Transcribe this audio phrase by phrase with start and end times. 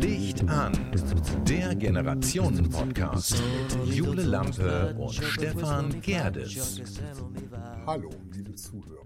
[0.00, 0.72] Licht an,
[1.46, 6.80] der Generationen-Podcast mit Jule Lampe und Stefan Gerdes.
[7.84, 9.04] Hallo, liebe Zuhörer.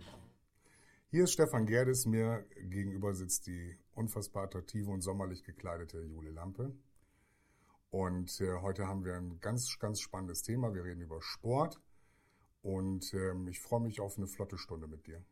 [1.10, 6.72] Hier ist Stefan Gerdes, mir gegenüber sitzt die unfassbar attraktive und sommerlich gekleidete Jule Lampe.
[7.90, 10.72] Und äh, heute haben wir ein ganz, ganz spannendes Thema.
[10.72, 11.80] Wir reden über Sport.
[12.66, 15.22] Und ähm, ich freue mich auf eine flotte Stunde mit dir.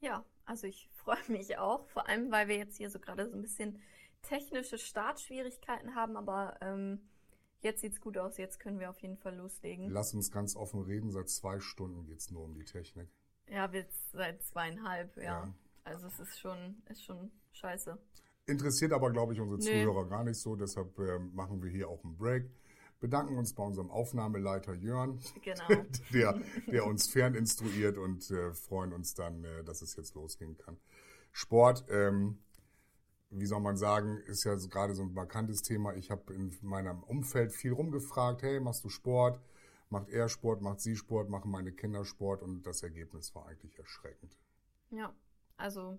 [0.00, 3.34] Ja, also ich freue mich auch, vor allem weil wir jetzt hier so gerade so
[3.34, 3.80] ein bisschen
[4.22, 7.00] technische Startschwierigkeiten haben, aber ähm,
[7.62, 9.90] jetzt es gut aus, jetzt können wir auf jeden Fall loslegen.
[9.90, 13.08] Lass uns ganz offen reden, seit zwei Stunden geht es nur um die Technik.
[13.48, 15.22] Ja, jetzt seit zweieinhalb, ja.
[15.22, 15.54] ja.
[15.82, 17.98] Also es ist schon, ist schon scheiße.
[18.46, 19.82] Interessiert aber, glaube ich, unsere nee.
[19.82, 22.48] Zuhörer gar nicht so, deshalb äh, machen wir hier auch einen Break.
[23.00, 25.64] Bedanken uns bei unserem Aufnahmeleiter Jörn, genau.
[26.12, 30.76] der, der uns ferninstruiert und äh, freuen uns dann, äh, dass es jetzt losgehen kann.
[31.30, 32.38] Sport, ähm,
[33.30, 35.94] wie soll man sagen, ist ja gerade so ein markantes Thema.
[35.94, 39.40] Ich habe in meinem Umfeld viel rumgefragt, hey, machst du Sport?
[39.90, 43.78] Macht er Sport, macht sie Sport, machen meine Kinder Sport und das Ergebnis war eigentlich
[43.78, 44.36] erschreckend.
[44.90, 45.14] Ja,
[45.56, 45.98] also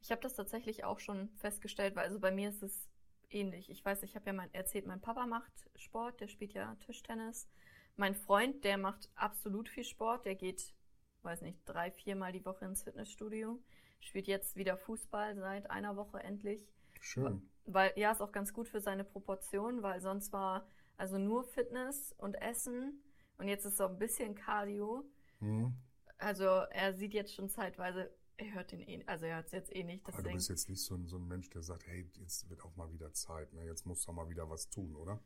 [0.00, 2.88] ich habe das tatsächlich auch schon festgestellt, weil also bei mir ist es
[3.30, 3.70] ähnlich.
[3.70, 7.48] Ich weiß, ich habe ja mein, erzählt, mein Papa macht Sport, der spielt ja Tischtennis.
[7.96, 10.74] Mein Freund, der macht absolut viel Sport, der geht,
[11.22, 13.62] weiß nicht, drei, viermal die Woche ins Fitnessstudio,
[14.00, 16.68] spielt jetzt wieder Fußball seit einer Woche endlich.
[17.00, 17.48] Schön.
[17.64, 22.14] Weil, ja, ist auch ganz gut für seine Proportionen, weil sonst war also nur Fitness
[22.18, 23.02] und Essen
[23.38, 25.04] und jetzt ist so ein bisschen Cardio.
[25.40, 25.74] Mhm.
[26.18, 29.74] Also er sieht jetzt schon zeitweise er hört den eh, also er hört es jetzt
[29.74, 30.06] eh nicht.
[30.06, 30.22] Deswegen.
[30.22, 32.62] Aber du bist jetzt nicht so ein, so ein Mensch, der sagt, hey, jetzt wird
[32.64, 33.64] auch mal wieder Zeit, ne?
[33.64, 35.20] jetzt musst du mal wieder was tun, oder?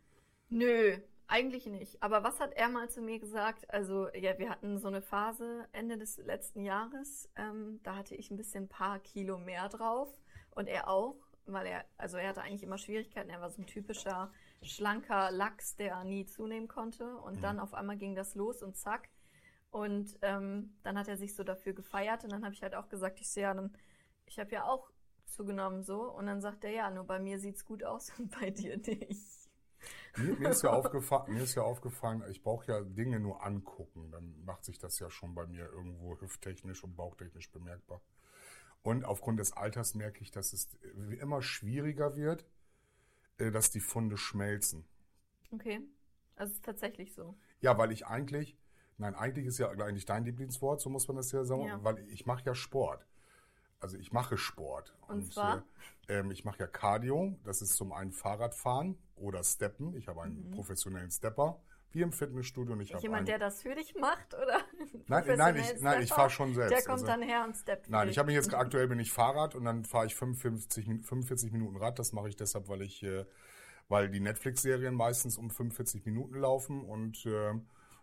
[0.48, 2.02] Nö, eigentlich nicht.
[2.02, 3.70] Aber was hat er mal zu mir gesagt?
[3.70, 7.30] Also, ja, wir hatten so eine Phase Ende des letzten Jahres.
[7.36, 10.12] Ähm, da hatte ich ein bisschen ein paar Kilo mehr drauf
[10.50, 11.16] und er auch,
[11.46, 13.30] weil er, also er hatte eigentlich immer Schwierigkeiten.
[13.30, 14.32] Er war so ein typischer
[14.62, 17.16] schlanker Lachs, der nie zunehmen konnte.
[17.18, 17.42] Und mhm.
[17.42, 19.08] dann auf einmal ging das los und zack,
[19.70, 22.88] und ähm, dann hat er sich so dafür gefeiert und dann habe ich halt auch
[22.88, 23.72] gesagt, ich sehe ja dann,
[24.26, 24.90] ich habe ja auch
[25.30, 26.02] zugenommen so.
[26.02, 28.76] Und dann sagt er, ja, nur bei mir sieht es gut aus und bei dir
[28.76, 29.48] nicht.
[30.16, 34.10] Mir, mir, ist ja aufgefallen, mir ist ja aufgefallen, ich brauche ja Dinge nur angucken.
[34.10, 38.00] Dann macht sich das ja schon bei mir irgendwo hüfttechnisch und bauchtechnisch bemerkbar.
[38.82, 40.68] Und aufgrund des Alters merke ich, dass es
[41.20, 42.46] immer schwieriger wird,
[43.38, 44.84] äh, dass die Funde schmelzen.
[45.52, 45.80] Okay.
[46.36, 47.36] Also es ist tatsächlich so.
[47.60, 48.56] Ja, weil ich eigentlich,
[49.00, 51.82] Nein, eigentlich ist ja eigentlich dein Lieblingswort, so muss man das ja sagen, ja.
[51.82, 53.06] weil ich mache ja Sport.
[53.80, 54.94] Also ich mache Sport.
[55.08, 55.64] Und, und zwar?
[56.06, 59.96] Äh, ähm, ich mache ja Cardio, das ist zum einen Fahrradfahren oder Steppen.
[59.96, 60.50] Ich habe einen mhm.
[60.50, 61.62] professionellen Stepper,
[61.92, 62.74] wie im Fitnessstudio.
[62.74, 64.60] Und ich Jemand, einen, der das für dich macht, oder?
[65.06, 66.72] Nein, nein, ich, nein, ich fahre schon selbst.
[66.72, 67.88] Der kommt also, dann her und steppt.
[67.88, 71.52] Nein, ich habe mich jetzt aktuell bin ich Fahrrad und dann fahre ich 55, 45
[71.52, 71.98] Minuten Rad.
[71.98, 73.24] Das mache ich deshalb, weil ich, äh,
[73.88, 77.54] weil die Netflix-Serien meistens um 45 Minuten laufen und äh,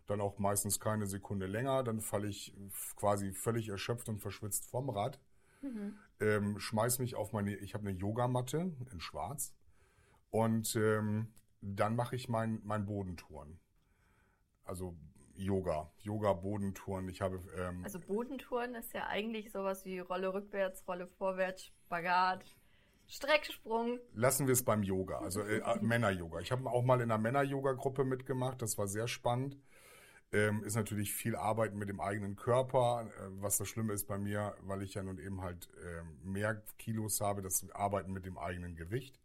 [0.07, 1.83] dann auch meistens keine Sekunde länger.
[1.83, 2.55] Dann falle ich
[2.95, 5.19] quasi völlig erschöpft und verschwitzt vom Rad.
[5.61, 5.97] Mhm.
[6.19, 9.53] Ähm, schmeiß mich auf meine, ich habe eine Yogamatte in Schwarz
[10.31, 13.59] und ähm, dann mache ich mein, mein Bodentouren.
[14.63, 14.95] Also
[15.35, 17.07] Yoga, Yoga, Bodentouren.
[17.09, 22.43] Ich habe ähm, also Bodentouren ist ja eigentlich sowas wie Rolle rückwärts, Rolle vorwärts, Spagat.
[23.09, 23.99] Strecksprung.
[24.13, 26.39] Lassen wir es beim Yoga, also äh, Männer-Yoga.
[26.41, 29.57] Ich habe auch mal in einer Männer-Yoga-Gruppe mitgemacht, das war sehr spannend.
[30.33, 34.17] Ähm, ist natürlich viel Arbeit mit dem eigenen Körper, äh, was das Schlimme ist bei
[34.17, 38.37] mir, weil ich ja nun eben halt äh, mehr Kilos habe, das Arbeiten mit dem
[38.37, 39.19] eigenen Gewicht.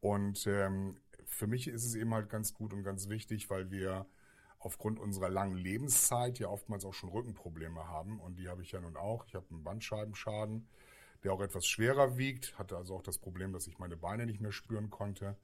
[0.00, 4.06] Und ähm, für mich ist es eben halt ganz gut und ganz wichtig, weil wir
[4.58, 8.18] aufgrund unserer langen Lebenszeit ja oftmals auch schon Rückenprobleme haben.
[8.20, 9.24] Und die habe ich ja nun auch.
[9.26, 10.68] Ich habe einen Bandscheibenschaden,
[11.22, 14.40] der auch etwas schwerer wiegt, hatte also auch das Problem, dass ich meine Beine nicht
[14.40, 15.36] mehr spüren konnte.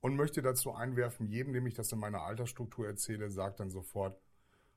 [0.00, 4.20] Und möchte dazu einwerfen, jedem, dem ich das in meiner Altersstruktur erzähle, sagt dann sofort,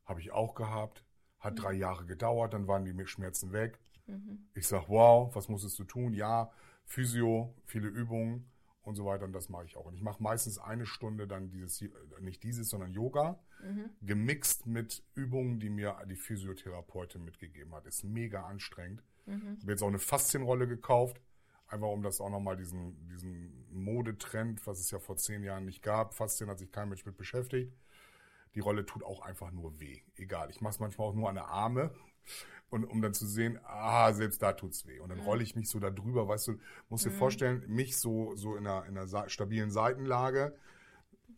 [0.06, 1.04] habe ich auch gehabt,
[1.40, 1.58] hat mhm.
[1.58, 3.80] drei Jahre gedauert, dann waren die Schmerzen weg.
[4.08, 4.48] Mhm.
[4.56, 6.14] Ich sage, wow, was musstest du tun?
[6.14, 6.52] Ja,
[6.86, 8.50] Physio, viele Übungen
[8.82, 9.86] und so weiter und das mache ich auch.
[9.86, 11.84] Und ich mache meistens eine Stunde dann dieses,
[12.20, 13.92] nicht dieses, sondern Yoga, mhm.
[14.02, 17.86] gemixt mit Übungen, die mir die Physiotherapeutin mitgegeben hat.
[17.86, 19.04] Ist mega anstrengend.
[19.26, 19.56] Mhm.
[19.58, 21.22] Ich habe jetzt auch eine Faszienrolle gekauft,
[21.70, 25.84] einfach um das auch nochmal diesen, diesen Modetrend, was es ja vor zehn Jahren nicht
[25.84, 26.14] gab.
[26.14, 27.74] Faszien hat sich kein Mensch mit beschäftigt
[28.56, 30.02] die Rolle tut auch einfach nur weh.
[30.16, 31.92] Egal, ich mache es manchmal auch nur an der Arme.
[32.70, 35.00] Und um dann zu sehen, ah, selbst da tut's weh.
[35.00, 37.16] Und dann rolle ich mich so da drüber, weißt du, musst dir mhm.
[37.16, 40.56] vorstellen, mich so, so in einer, in einer stabilen Seitenlage,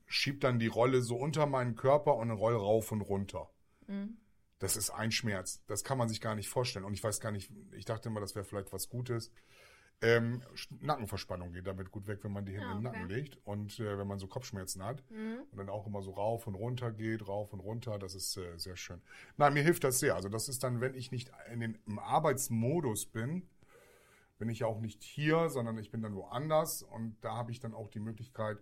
[0.07, 3.49] schiebt dann die Rolle so unter meinen Körper und roll rauf und runter.
[3.87, 4.17] Mhm.
[4.59, 5.63] das ist ein Schmerz.
[5.67, 6.85] Das kann man sich gar nicht vorstellen.
[6.85, 9.31] Und ich weiß gar nicht, ich dachte immer, das wäre vielleicht was Gutes.
[10.03, 10.41] Ähm,
[10.79, 12.97] Nackenverspannung geht damit gut weg, wenn man die Hände den okay.
[12.97, 15.43] Nacken legt und äh, wenn man so Kopfschmerzen hat Mhm.
[15.51, 18.57] und dann auch immer so rauf und runter geht, rauf und runter, das ist äh,
[18.57, 19.01] sehr schön.
[19.37, 20.15] Nein, mir hilft das sehr.
[20.15, 23.47] Also das ist dann, wenn ich nicht in den, im Arbeitsmodus bin,
[24.39, 27.59] bin ich ja auch nicht hier, sondern ich bin dann woanders und da habe ich
[27.59, 28.57] dann auch die Möglichkeit,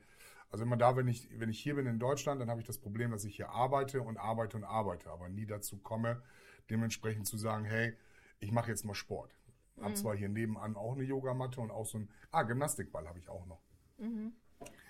[0.50, 2.80] also immer da, wenn ich, wenn ich hier bin in Deutschland, dann habe ich das
[2.80, 6.22] Problem, dass ich hier arbeite und arbeite und arbeite, aber nie dazu komme,
[6.70, 7.96] dementsprechend zu sagen, hey,
[8.40, 9.39] ich mache jetzt mal Sport.
[9.82, 13.30] Hab zwar hier nebenan auch eine Yogamatte und auch so ein, ah, Gymnastikball habe ich
[13.30, 13.62] auch noch,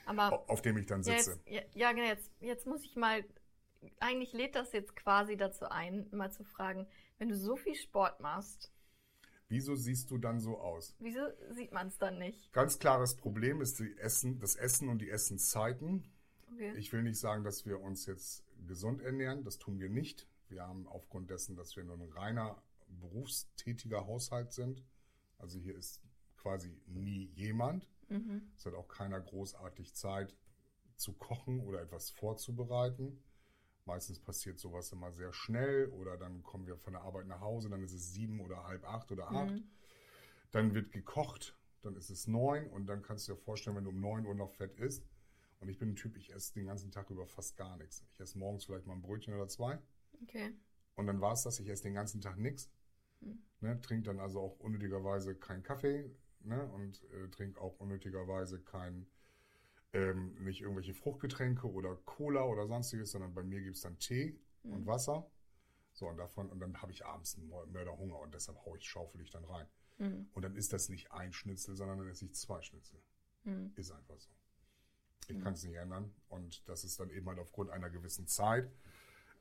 [0.06, 1.40] Aber au- auf dem ich dann ja, sitze.
[1.46, 3.24] jetzt, ja, ja, genau, jetzt, jetzt muss ich mal,
[4.00, 6.88] eigentlich lädt das jetzt quasi dazu ein, mal zu fragen,
[7.18, 8.72] wenn du so viel Sport machst,
[9.52, 10.96] Wieso siehst du dann so aus?
[11.00, 12.54] wieso sieht man es dann nicht?
[12.54, 16.04] Ganz klares Problem ist die Essen, das Essen und die Essenszeiten.
[16.54, 16.76] Okay.
[16.78, 20.28] Ich will nicht sagen, dass wir uns jetzt gesund ernähren, das tun wir nicht.
[20.50, 24.84] Wir haben aufgrund dessen, dass wir nur ein reiner berufstätiger Haushalt sind,
[25.38, 26.02] also hier ist
[26.36, 28.52] quasi nie jemand, mhm.
[28.56, 30.36] es hat auch keiner großartig Zeit
[30.96, 33.24] zu kochen oder etwas vorzubereiten.
[33.86, 37.70] Meistens passiert sowas immer sehr schnell oder dann kommen wir von der Arbeit nach Hause,
[37.70, 39.56] dann ist es sieben oder halb acht oder acht.
[39.56, 39.64] Mhm.
[40.52, 43.92] Dann wird gekocht, dann ist es neun und dann kannst du dir vorstellen, wenn du
[43.92, 45.08] um neun Uhr noch fett isst.
[45.60, 48.06] Und ich bin ein Typ, ich esse den ganzen Tag über fast gar nichts.
[48.14, 49.80] Ich esse morgens vielleicht mal ein Brötchen oder zwei
[50.24, 50.54] Okay.
[50.96, 51.60] und dann war es das.
[51.60, 52.70] Ich esse den ganzen Tag nichts.
[53.22, 53.44] Hm.
[53.62, 56.10] Ne, trinke dann also auch unnötigerweise keinen Kaffee
[56.42, 59.08] ne, und äh, trinke auch unnötigerweise kein,
[59.94, 64.40] ähm, nicht irgendwelche Fruchtgetränke oder Cola oder sonstiges, sondern bei mir gibt es dann Tee
[64.64, 64.74] Hm.
[64.74, 65.30] und Wasser.
[65.94, 68.88] So, und davon, und dann habe ich abends einen Mör- Mörderhunger und deshalb haue ich,
[68.88, 69.68] schaufel ich dann rein.
[69.98, 70.30] Mhm.
[70.34, 73.02] Und dann ist das nicht ein Schnitzel, sondern dann esse ich zwei Schnitzel.
[73.44, 73.74] Mhm.
[73.76, 74.30] Ist einfach so.
[75.28, 76.14] Ich kann es nicht ändern.
[76.30, 78.72] Und das ist dann eben halt aufgrund einer gewissen Zeit,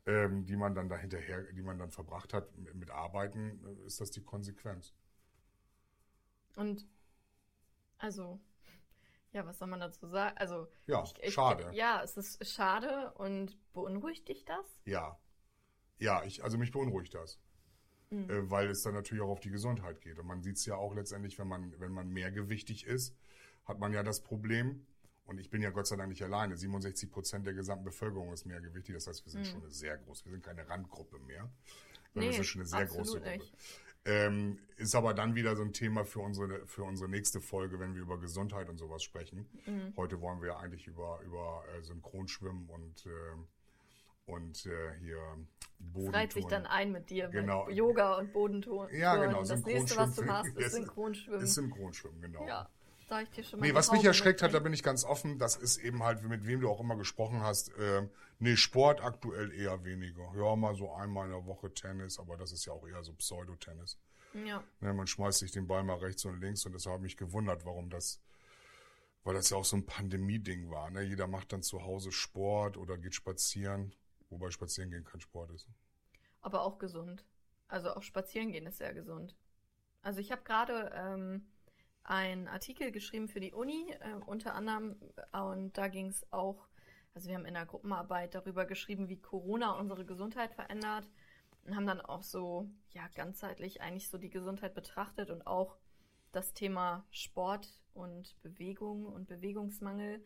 [0.08, 4.10] ähm, die man dann dahinterher, die man dann verbracht hat mit, Arbeiten, äh, ist das
[4.10, 4.94] die Konsequenz.
[6.56, 6.87] Und
[7.99, 8.40] also,
[9.32, 10.34] ja, was soll man dazu sagen?
[10.38, 11.70] Also, Ja, ich, ich, schade.
[11.75, 14.81] Ja, es ist schade und beunruhigt dich das?
[14.87, 15.20] Ja.
[15.99, 17.38] Ja, ich, also mich beunruhigt das.
[18.08, 18.31] Mhm.
[18.31, 20.19] Äh, weil es dann natürlich auch auf die Gesundheit geht.
[20.19, 23.14] Und man sieht es ja auch letztendlich, wenn man, wenn man mehrgewichtig ist,
[23.66, 24.87] hat man ja das Problem,
[25.28, 28.44] und ich bin ja Gott sei Dank nicht alleine, 67 Prozent der gesamten Bevölkerung ist
[28.46, 28.94] mehrgewichtig.
[28.96, 29.44] Das heißt, wir sind Mhm.
[29.46, 31.48] schon eine sehr große, wir sind keine Randgruppe mehr.
[32.14, 33.36] sondern Nee, wir sind schon eine sehr große Gruppe.
[33.38, 33.54] nicht.
[34.04, 37.94] Ähm, ist aber dann wieder so ein Thema für unsere, für unsere nächste Folge, wenn
[37.94, 39.46] wir über Gesundheit und sowas sprechen.
[39.66, 39.92] Mhm.
[39.96, 43.46] Heute wollen wir ja eigentlich über, über äh, Synchronschwimmen und, ähm,
[44.24, 45.20] und äh, hier
[45.94, 47.28] Es reiht sich dann ein mit dir.
[47.28, 47.66] Genau.
[47.66, 48.94] Mit Yoga und Bodentouren.
[48.96, 51.40] Ja, genau, Das nächste, was du machst, ist Ist- Synchronschwimmen.
[51.42, 52.46] Ist Synchronschwimmen, genau.
[52.46, 52.69] ja,
[53.08, 53.66] sag ich dir schon mal.
[53.66, 56.46] Nee, was mich erschreckt hat, da bin ich ganz offen, das ist eben halt, mit
[56.46, 60.31] wem du auch immer gesprochen hast, ähm, nee, Sport aktuell eher weniger.
[60.37, 63.12] Ja, mal so einmal in der Woche Tennis, aber das ist ja auch eher so
[63.14, 63.99] Pseudotennis.
[64.34, 67.12] Ja, Ne, man schmeißt sich den Ball mal rechts und links und deshalb habe ich
[67.12, 68.20] mich gewundert, warum das,
[69.25, 70.90] weil das ja auch so ein Pandemie-Ding war.
[70.90, 71.02] Ne?
[71.02, 73.94] Jeder macht dann zu Hause Sport oder geht spazieren,
[74.28, 75.66] wobei spazieren gehen kein Sport ist.
[76.43, 77.25] aber auch gesund.
[77.69, 79.34] Also auch spazieren gehen ist sehr gesund.
[80.02, 81.46] Also ich habe gerade ähm,
[82.08, 84.96] einen Artikel geschrieben für die Uni, äh, unter anderem,
[85.32, 86.66] und da ging es auch,
[87.14, 91.08] also wir haben in der Gruppenarbeit darüber geschrieben, wie Corona unsere Gesundheit verändert
[91.64, 95.77] und haben dann auch so, ja, ganzheitlich eigentlich so die Gesundheit betrachtet und auch
[96.32, 100.24] das Thema Sport und Bewegung und Bewegungsmangel.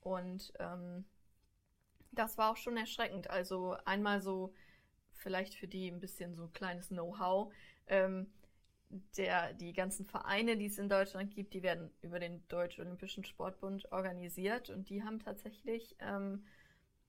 [0.00, 1.04] Und ähm,
[2.12, 3.28] das war auch schon erschreckend.
[3.28, 4.54] Also einmal so,
[5.12, 7.52] vielleicht für die ein bisschen so ein kleines Know-how.
[7.86, 8.32] Ähm,
[9.16, 13.90] der, die ganzen Vereine, die es in Deutschland gibt, die werden über den Deutsch-Olympischen Sportbund
[13.92, 16.44] organisiert und die haben tatsächlich ähm,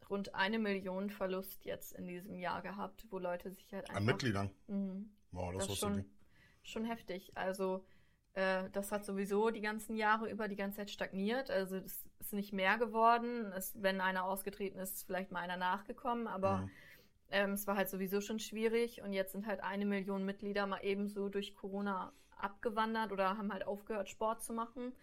[0.10, 4.14] rund eine Million Verlust jetzt in diesem Jahr gehabt, wo Leute sich halt An einfach...
[4.14, 4.52] Mitgliedern.
[4.68, 5.12] Mhm.
[5.32, 6.06] Wow, Das das, ist schon,
[6.64, 7.32] schon heftig.
[7.36, 7.86] Also,
[8.34, 11.50] äh, das hat sowieso die ganzen Jahre über die ganze Zeit stagniert.
[11.50, 13.52] Also, es ist nicht mehr geworden.
[13.54, 16.72] Es, wenn einer ausgetreten ist, ist vielleicht mal einer nachgekommen, aber Mhm.
[17.32, 19.02] Ähm, es war halt sowieso schon schwierig.
[19.02, 23.66] Und jetzt sind halt eine Million Mitglieder mal ebenso durch Corona abgewandert oder haben halt
[23.66, 24.94] aufgehört, Sport zu machen.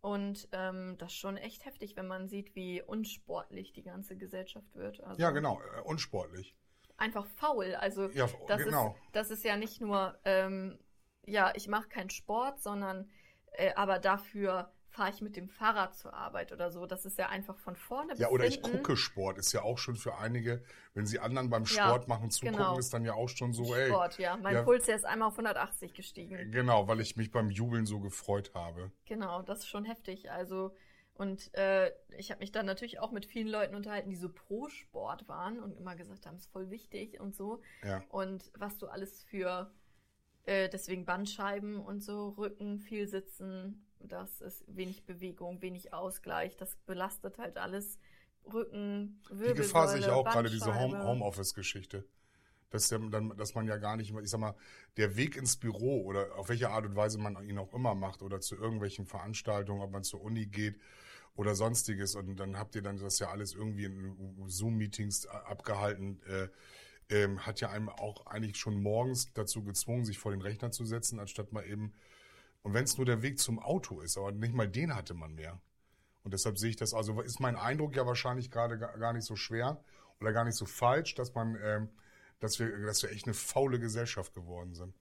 [0.00, 4.74] Und ähm, das ist schon echt heftig, wenn man sieht, wie unsportlich die ganze Gesellschaft
[4.74, 5.00] wird.
[5.02, 6.56] Also Ja, genau, äh, unsportlich.
[6.96, 7.74] Einfach faul.
[7.76, 8.88] Also Ja, das genau.
[8.88, 10.78] ist, das ist ja nicht nur, ähm,
[11.24, 13.08] ja, ich mache keinen Sport, sondern
[13.52, 16.86] äh, aber dafür fahre ich mit dem Fahrrad zur Arbeit oder so.
[16.86, 19.62] Das ist ja einfach von vorne Ja, bis oder ich hinten gucke Sport, ist ja
[19.62, 20.62] auch schon für einige,
[20.94, 22.78] wenn sie anderen beim Ja, Sport machen zugucken, genau.
[22.78, 23.88] ist dann ja auch schon so, ey.
[23.88, 24.36] Sport, ja.
[24.36, 24.62] Mein ja.
[24.62, 26.52] Puls ist einmal auf 180 gestiegen.
[26.52, 28.92] Genau, weil ich mich beim Jubeln so gefreut habe.
[29.06, 30.30] Genau, das ist schon heftig.
[30.30, 30.74] Also
[31.14, 34.68] Und äh, ich habe mich dann natürlich auch mit vielen Leuten unterhalten, die so pro
[34.68, 37.60] Sport waren und immer gesagt haben, es ist voll wichtig und so.
[37.84, 38.02] Ja.
[38.08, 39.70] Und was du alles für,
[40.44, 46.76] äh, deswegen Bandscheiben und so, Rücken, viel Sitzen, das ist wenig Bewegung, wenig Ausgleich, das
[46.86, 47.98] belastet halt alles.
[48.44, 51.04] Rücken, Wirbelsäule, Die Gefahr sehe ich auch gerade, diese Home-.
[51.04, 52.04] Homeoffice-Geschichte.
[52.70, 54.56] Dass, der, dann, dass man ja gar nicht, ich sag mal,
[54.96, 58.22] der Weg ins Büro oder auf welche Art und Weise man ihn auch immer macht
[58.22, 60.80] oder zu irgendwelchen Veranstaltungen, ob man zur Uni geht
[61.36, 64.16] oder sonstiges und dann habt ihr dann das ja alles irgendwie in
[64.46, 66.48] Zoom-Meetings abgehalten, äh,
[67.10, 70.84] ähm, hat ja einem auch eigentlich schon morgens dazu gezwungen, sich vor den Rechner zu
[70.84, 71.92] setzen, anstatt mal eben,
[72.62, 75.34] und wenn es nur der Weg zum Auto ist, aber nicht mal den hatte man
[75.34, 75.60] mehr.
[76.24, 79.24] Und deshalb sehe ich das, also ist mein Eindruck ja wahrscheinlich gerade ga- gar nicht
[79.26, 79.82] so schwer
[80.20, 81.90] oder gar nicht so falsch, dass man, ähm,
[82.40, 84.94] dass wir, dass wir echt eine faule Gesellschaft geworden sind.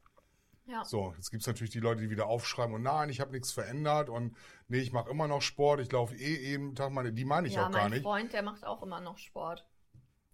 [0.65, 0.85] Ja.
[0.85, 3.51] So, jetzt gibt es natürlich die Leute, die wieder aufschreiben und nein, ich habe nichts
[3.51, 4.35] verändert und
[4.67, 7.55] nee, ich mache immer noch Sport, ich laufe eh jeden Tag meine, die meine ich
[7.55, 8.03] ja, auch gar mein nicht.
[8.03, 9.65] Freund, der macht auch immer noch Sport.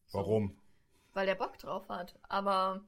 [0.07, 0.55] So, Warum?
[1.13, 2.17] Weil der Bock drauf hat.
[2.29, 2.81] Aber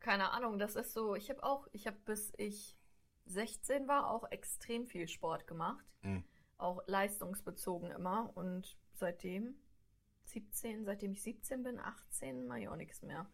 [0.00, 2.77] keine Ahnung, das ist so, ich habe auch, ich habe bis ich
[3.28, 5.84] 16 war auch extrem viel Sport gemacht.
[6.02, 6.24] Mhm.
[6.56, 8.36] Auch leistungsbezogen immer.
[8.36, 9.54] Und seitdem
[10.24, 13.26] 17, seitdem ich 17 bin, 18, mache ich auch nichts mehr.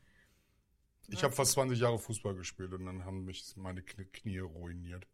[1.08, 5.06] Ich habe fast 20 Jahre Fußball gespielt und dann haben mich meine Knie, ruiniert.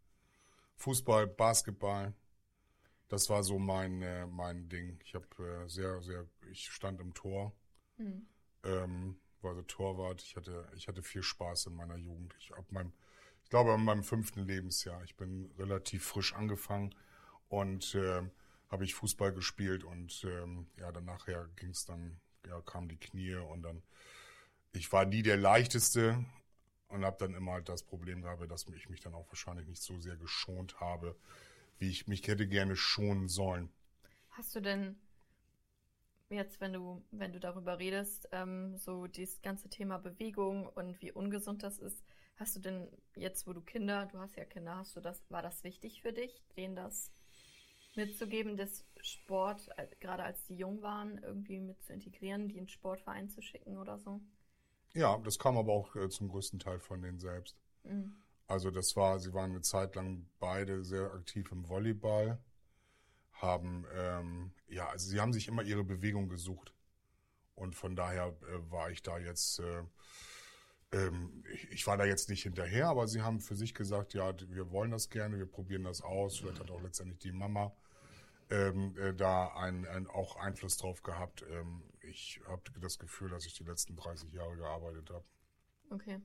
[0.76, 2.14] Fußball, Basketball,
[3.08, 5.00] das war so mein, äh, mein Ding.
[5.04, 5.26] Ich habe
[5.64, 7.52] äh, sehr, sehr, ich stand im Tor,
[7.96, 8.26] Hm.
[8.62, 10.22] ähm, war so Torwart.
[10.22, 12.34] Ich hatte, ich hatte viel Spaß in meiner Jugend.
[12.38, 12.92] Ich, ab meinem,
[13.50, 15.02] ich glaube, in meinem fünften Lebensjahr.
[15.02, 16.94] Ich bin relativ frisch angefangen
[17.48, 18.30] und ähm,
[18.70, 22.96] habe ich Fußball gespielt und ähm, ja, dann nachher ging es dann, ja, kamen die
[22.96, 23.82] Knie und dann
[24.70, 26.24] ich war nie der leichteste
[26.90, 29.82] und habe dann immer halt das Problem gehabt, dass ich mich dann auch wahrscheinlich nicht
[29.82, 31.16] so sehr geschont habe,
[31.80, 33.68] wie ich mich hätte gerne schonen sollen.
[34.28, 34.94] Hast du denn
[36.28, 41.10] jetzt, wenn du, wenn du darüber redest, ähm, so dieses ganze Thema Bewegung und wie
[41.10, 42.00] ungesund das ist,
[42.40, 45.42] hast du denn jetzt, wo du Kinder, du hast ja Kinder, hast du das, war
[45.42, 47.12] das wichtig für dich, denen das
[47.94, 52.68] mitzugeben, das Sport, äh, gerade als die jung waren, irgendwie mit zu integrieren, die in
[52.68, 54.20] Sportverein zu schicken oder so?
[54.94, 57.56] Ja, das kam aber auch äh, zum größten Teil von denen selbst.
[57.84, 58.16] Mhm.
[58.46, 62.38] Also das war, sie waren eine Zeit lang beide sehr aktiv im Volleyball,
[63.32, 66.74] haben, ähm, ja, also sie haben sich immer ihre Bewegung gesucht.
[67.54, 69.82] Und von daher äh, war ich da jetzt, äh,
[70.92, 74.32] ähm, ich, ich war da jetzt nicht hinterher, aber sie haben für sich gesagt, ja,
[74.48, 76.38] wir wollen das gerne, wir probieren das aus.
[76.38, 77.72] Vielleicht hat auch letztendlich die Mama
[78.50, 81.44] ähm, äh, da ein, ein, auch Einfluss drauf gehabt.
[81.50, 85.24] Ähm, ich habe das Gefühl, dass ich die letzten 30 Jahre gearbeitet habe.
[85.90, 86.20] Okay.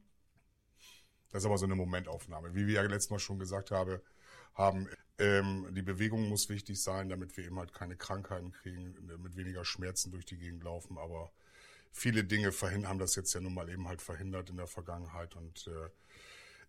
[1.30, 2.56] Das ist aber so eine Momentaufnahme.
[2.56, 4.02] Wie wir ja letztes Mal schon gesagt habe,
[4.54, 4.88] haben,
[5.20, 9.66] ähm, die Bewegung muss wichtig sein, damit wir eben halt keine Krankheiten kriegen, mit weniger
[9.66, 10.98] Schmerzen durch die Gegend laufen.
[10.98, 11.32] Aber
[11.98, 15.36] viele Dinge verhindern, haben das jetzt ja nun mal eben halt verhindert in der Vergangenheit.
[15.38, 15.90] Und äh,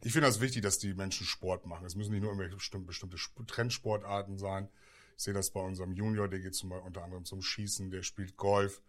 [0.02, 1.85] ich finde das wichtig, dass die Menschen Sport machen.
[1.85, 4.68] Es müssen nicht nur irgendwelche bestimmte, bestimmte Sp- Trendsportarten sein.
[5.16, 8.04] Ich sehe das bei unserem Junior, der geht zum, Beispiel unter anderem zum Schießen, der
[8.04, 8.83] spielt Golf.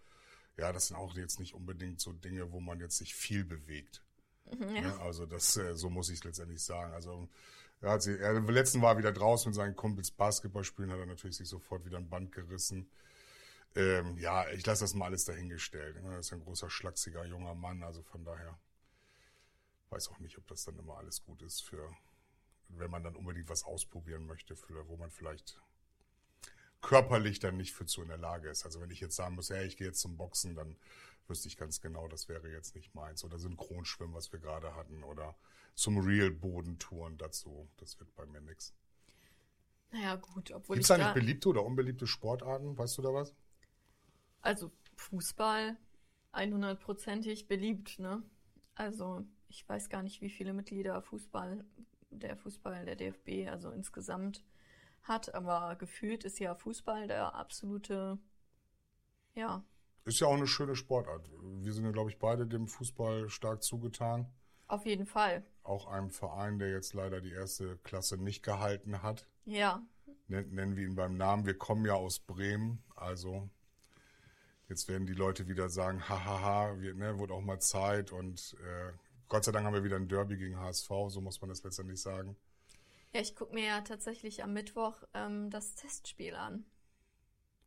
[0.57, 4.03] Ja, das sind auch jetzt nicht unbedingt so Dinge, wo man jetzt sich viel bewegt.
[4.59, 4.99] Ne?
[4.99, 6.93] Also das, äh, so muss ich es letztendlich sagen.
[6.93, 7.27] Also
[7.81, 10.99] er hat sie, er, letzten war er wieder draußen mit seinen Kumpels Basketball spielen, hat
[10.99, 12.89] er natürlich sich sofort wieder ein Band gerissen.
[13.75, 16.01] Ähm, ja, ich lasse das mal alles dahingestellt.
[16.01, 16.13] ne?
[16.13, 18.57] Er ist ein großer, schlachsiger, junger Mann, also von daher
[19.89, 21.89] weiß auch nicht, ob das dann immer alles gut ist für,
[22.69, 25.61] wenn man dann unbedingt was ausprobieren möchte, für, wo man vielleicht
[26.81, 28.65] körperlich dann nicht für zu in der Lage ist.
[28.65, 30.77] Also wenn ich jetzt sagen muss, hey, ich gehe jetzt zum Boxen, dann
[31.27, 33.23] wüsste ich ganz genau, das wäre jetzt nicht meins.
[33.23, 35.03] Oder Synchronschwimmen, was wir gerade hatten.
[35.03, 35.35] Oder
[35.75, 37.67] zum Real-Bodentouren dazu.
[37.77, 38.73] Das wird bei mir nichts.
[39.91, 42.77] Naja, gut, obwohl Gibt es da, beliebte oder unbeliebte Sportarten?
[42.77, 43.33] Weißt du da was?
[44.47, 45.77] Also Fußball
[46.33, 48.23] 100%ig beliebt, ne?
[48.75, 51.63] Also ich weiß gar nicht, wie viele Mitglieder Fußball,
[52.11, 54.43] der Fußball, der DFB, also insgesamt
[55.03, 58.17] hat, aber gefühlt ist ja Fußball der absolute,
[59.35, 59.63] ja,
[60.05, 61.29] Ist ja auch eine schöne Sportart.
[61.61, 64.27] Wir sind ja, glaube ich, beide dem Fußball stark zugetan.
[64.67, 65.45] auf jeden Fall.
[65.63, 69.27] Auch einem Verein, der jetzt leider die erste Klasse nicht gehalten hat.
[69.45, 69.81] Ja,
[70.27, 71.45] Nen- Nennen wir ihn beim Namen.
[71.45, 73.49] Wir kommen ja aus Bremen, also
[74.69, 78.91] jetzt werden die Leute wieder sagen, hahaha, wir, ne, wurde auch mal Zeit und äh,
[79.29, 82.01] Gott sei Dank haben wir wieder ein Derby gegen HSV, so muss man das letztendlich
[82.01, 82.35] sagen.
[83.13, 86.65] ja, ich gucke mir ja tatsächlich am Mittwoch ähm, das Testspiel an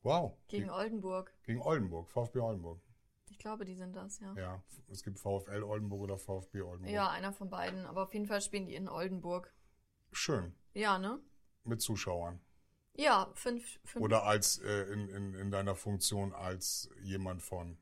[0.02, 1.34] Wow, gegen gegen, Oldenburg.
[1.44, 2.80] gegen Oldenburg, VfB Oldenburg.
[3.28, 4.34] Ich glaube, die sind das, ja.
[4.34, 6.92] Ja, es gibt VfL Oldenburg oder VfB Oldenburg.
[6.92, 9.52] Ja, einer von beiden, aber auf jeden Fall spielen die in Oldenburg.
[10.12, 11.20] Schön, Ja, ne?
[11.64, 12.40] mit Zuschauern.
[13.00, 14.04] Ja, fünf, fünf.
[14.04, 17.78] Oder als äh, in, in, in deiner Funktion als jemand von?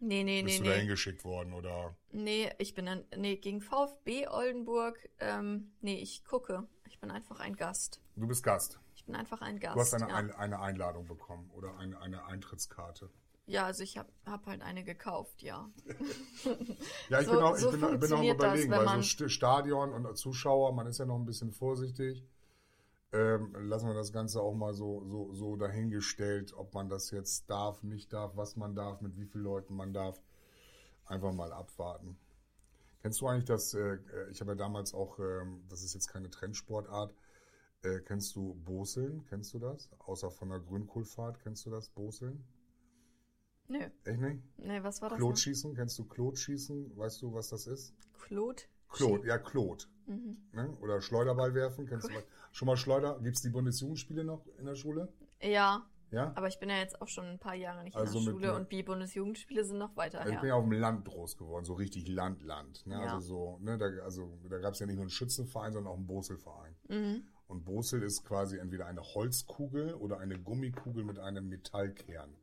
[0.00, 0.80] Nee, nee, Bist nee, du da nee.
[0.82, 1.96] hingeschickt worden oder?
[2.12, 6.68] Nee, ich bin dann, nee, gegen VfB Oldenburg, ähm, nee, ich gucke.
[6.88, 8.00] Ich bin einfach ein Gast.
[8.14, 8.78] Du bist Gast.
[8.94, 9.74] Ich bin einfach ein Gast.
[9.76, 10.14] Du hast eine, ja.
[10.14, 13.10] ein, eine Einladung bekommen oder eine, eine Eintrittskarte.
[13.46, 15.68] ja, also ich habe hab halt eine gekauft, ja.
[17.08, 18.90] Ja, ich So- bin auch, ich so bin, bin auch das, überlegen, wenn weil so
[18.92, 22.24] man- St- Stadion und Zuschauer, man ist ja noch ein bisschen vorsichtig.
[23.12, 27.48] Ähm, lassen wir das Ganze auch mal so, so, so dahingestellt, ob man das jetzt
[27.48, 30.20] darf, nicht darf, was man darf, mit wie vielen Leuten man darf.
[31.06, 32.18] Einfach mal abwarten.
[33.00, 36.08] Kennst du eigentlich das, äh, äh, ich habe ja damals auch, ähm, das ist jetzt
[36.08, 37.14] keine Trendsportart,
[37.82, 39.24] äh, kennst du Boseln?
[39.28, 39.88] Kennst du das?
[40.00, 42.44] Außer von der Grünkohlfahrt, kennst du das, Boseln?
[43.68, 44.42] Nö, Echt nicht?
[44.58, 45.18] nee, was war das?
[45.18, 45.26] noch?
[45.26, 46.96] Klotschießen, kennst du Klotschießen?
[46.96, 47.94] Weißt du, was das ist?
[48.18, 48.62] Claude?
[48.88, 49.88] Klot, ja, Klot.
[50.06, 50.38] Mhm.
[50.52, 50.76] Ne?
[50.80, 51.86] Oder Schleuderball werfen.
[51.86, 53.18] Kennst du mal, schon mal Schleuder?
[53.22, 55.12] Gibt es die Bundesjugendspiele noch in der Schule?
[55.42, 56.32] Ja, Ja?
[56.34, 58.46] aber ich bin ja jetzt auch schon ein paar Jahre nicht Also in der Schule
[58.48, 60.40] mir- und die Bundesjugendspiele sind noch weiter Also ich her.
[60.40, 62.86] bin ja auf dem Land groß geworden, so richtig Land, Land.
[62.86, 62.94] Ne?
[62.94, 63.14] Ja.
[63.14, 65.96] Also so, ne, da, also da gab es ja nicht nur einen Schützenverein, sondern auch
[65.98, 66.74] einen Boselverein.
[66.88, 67.22] Mhm.
[67.46, 72.34] Und Bosel ist quasi entweder eine Holzkugel oder eine Gummikugel mit einem Metallkern.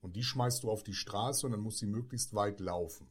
[0.00, 3.08] Und die schmeißt du auf die Straße und dann muss sie möglichst weit laufen.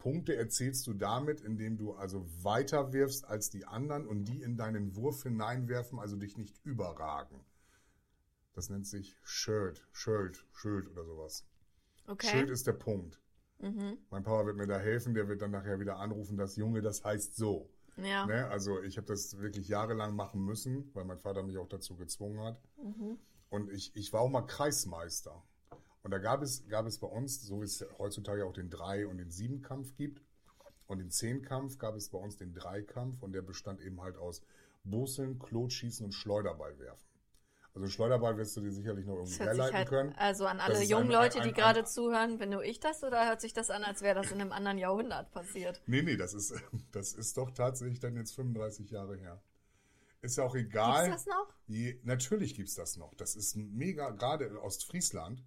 [0.00, 4.56] Punkte erzielst du damit, indem du also weiter wirfst als die anderen und die in
[4.56, 7.44] deinen Wurf hineinwerfen, also dich nicht überragen.
[8.54, 11.46] Das nennt sich Shirt, Schild, Schild oder sowas.
[12.08, 12.26] Okay.
[12.26, 13.20] Schild ist der Punkt.
[13.58, 13.98] Mhm.
[14.10, 17.04] Mein Papa wird mir da helfen, der wird dann nachher wieder anrufen, das Junge, das
[17.04, 17.70] heißt so.
[17.96, 18.26] Ja.
[18.26, 18.48] Ne?
[18.48, 22.40] Also ich habe das wirklich jahrelang machen müssen, weil mein Vater mich auch dazu gezwungen
[22.40, 22.60] hat.
[22.82, 23.18] Mhm.
[23.50, 25.42] Und ich, ich war auch mal Kreismeister.
[26.02, 29.06] Und da gab es, gab es bei uns, so wie es heutzutage auch den Drei-
[29.06, 30.22] und den Siebenkampf gibt,
[30.86, 34.42] und den Zehnkampf gab es bei uns den Dreikampf und der bestand eben halt aus
[34.82, 37.06] Busseln, Klotschießen und Schleuderball werfen.
[37.74, 40.12] Also Schleuderball wirst du dir sicherlich noch irgendwie herleiten halt, können.
[40.16, 42.80] also an alle jungen ein- Leute, ein- die ein- gerade ein- zuhören, bin nur ich
[42.80, 45.80] das oder hört sich das an, als wäre das in einem anderen Jahrhundert passiert?
[45.86, 46.52] Nee, nee, das ist,
[46.92, 49.40] das ist doch tatsächlich dann jetzt 35 Jahre her.
[50.22, 51.08] Ist ja auch Gibt's egal.
[51.10, 51.54] das noch?
[51.68, 53.14] Je, natürlich gibt's das noch.
[53.14, 55.44] Das ist mega, gerade in Ostfriesland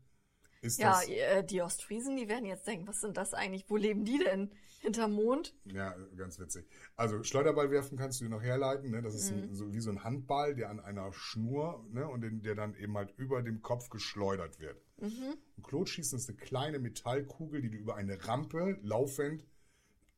[0.64, 1.08] ist Ja, das.
[1.10, 3.66] äh, die Ostfriesen, die werden jetzt denken, was sind das eigentlich?
[3.70, 4.52] Wo leben die denn?
[4.82, 5.56] Hinterm Mond?
[5.66, 6.66] Ja, ganz witzig.
[6.98, 8.92] Also Schleuderball werfen kannst du dir noch herleiten.
[8.92, 9.02] Ne?
[9.02, 9.38] Das ist Mhm.
[9.44, 12.06] ein, so wie so ein Handball, der an einer Schnur ne?
[12.08, 14.82] und den, der dann eben halt über dem Kopf geschleudert wird.
[15.00, 15.38] Mhm.
[15.56, 19.46] Und Klotschießen ist eine kleine Metallkugel, die du über eine Rampe laufend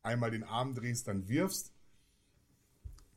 [0.02, 1.72] einmal den Arm drehst, dann wirfst.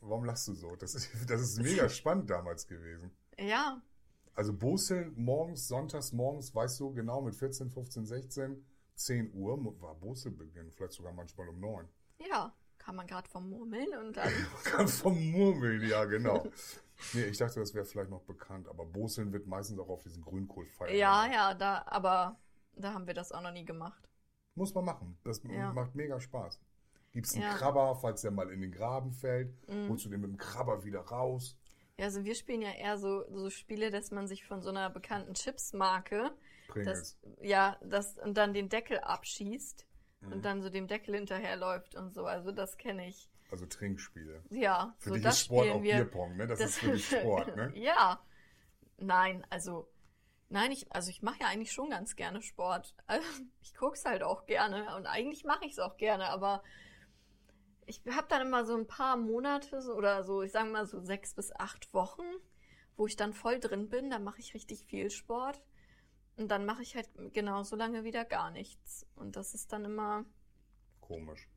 [0.02, 0.76] Warum lachst du so?
[0.76, 3.10] Das ist, das ist mega spannend damals gewesen.
[3.39, 3.82] Ja,
[4.36, 8.65] Also Bosel morgens, sonntags morgens, weißt du genau, mit 14, 15, 16,
[8.96, 11.88] 10 Uhr war Boselbeginn, vielleicht sogar manchmal um 9.
[12.28, 12.54] ja.
[12.82, 14.32] Kann man gerade vom Murmeln und dann.
[14.63, 16.48] Ganz vom Murmeln, ja, genau.
[17.13, 20.24] nee, ich dachte, das wäre vielleicht noch bekannt, aber Boseln wird meistens auch auf diesen
[20.24, 20.96] Grünkohlfeiern.
[20.96, 22.39] ja, ja, da, aber
[22.78, 24.10] da haben wir das auch noch nie gemacht.
[24.56, 25.18] Muss man machen.
[25.26, 25.74] Das Ja.
[25.74, 26.62] macht mega Spaß.
[27.12, 27.54] Gibst einen Ja.
[27.58, 29.89] Krabber, falls der mal in den Graben fällt, Mhm.
[29.89, 31.59] holst du den mit dem Krabber wieder raus.
[31.99, 34.89] Ja, also wir spielen ja eher so, so Spiele, dass man sich von so einer
[34.89, 36.31] bekannten Chipsmarke,
[36.73, 39.85] das, ja, das und dann den Deckel abschießt
[40.21, 40.31] Mhm.
[40.33, 42.25] und dann so dem Deckel hinterherläuft und so.
[42.25, 43.29] Also das kenne ich.
[43.51, 44.43] Also Trinkspiele.
[44.49, 45.95] Ja, Für so dich das ist Sport auch wir.
[45.95, 46.47] Bierpong, ne?
[46.47, 47.71] Das, ist für dich Sport, ne?
[47.75, 48.21] ja.
[48.97, 49.89] Nein, also
[50.49, 52.93] nein, ich also ich mache ja eigentlich schon ganz gerne Sport.
[53.07, 53.25] Also,
[53.62, 56.63] ich guck's halt auch gerne und eigentlich mache ich es auch gerne, aber
[57.89, 60.99] ich habe dann immer so ein paar Monate so, oder so, ich sage mal so
[61.02, 62.23] sechs bis acht Wochen,
[62.95, 64.10] wo ich dann voll drin bin.
[64.10, 65.62] Da mache ich richtig viel Sport
[66.38, 69.06] und dann mache ich halt genau so lange wieder gar nichts.
[69.15, 70.25] Und das ist dann immer
[71.02, 71.47] Komisch.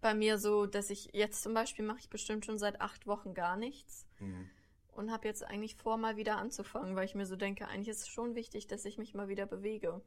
[0.00, 3.34] bei mir so, dass ich jetzt zum Beispiel mache ich bestimmt schon seit acht Wochen
[3.34, 4.48] gar nichts Mhm.
[4.92, 8.02] und habe jetzt eigentlich vor, mal wieder anzufangen, weil ich mir so denke, eigentlich ist
[8.02, 10.00] es schon wichtig, dass ich mich mal wieder bewege.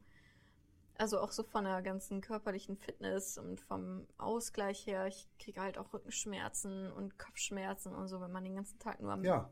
[0.98, 5.08] Also auch so von der ganzen körperlichen Fitness und vom Ausgleich her.
[5.08, 9.12] Ich kriege halt auch Rückenschmerzen und Kopfschmerzen und so, wenn man den ganzen Tag nur
[9.12, 9.24] am.
[9.24, 9.50] Ja,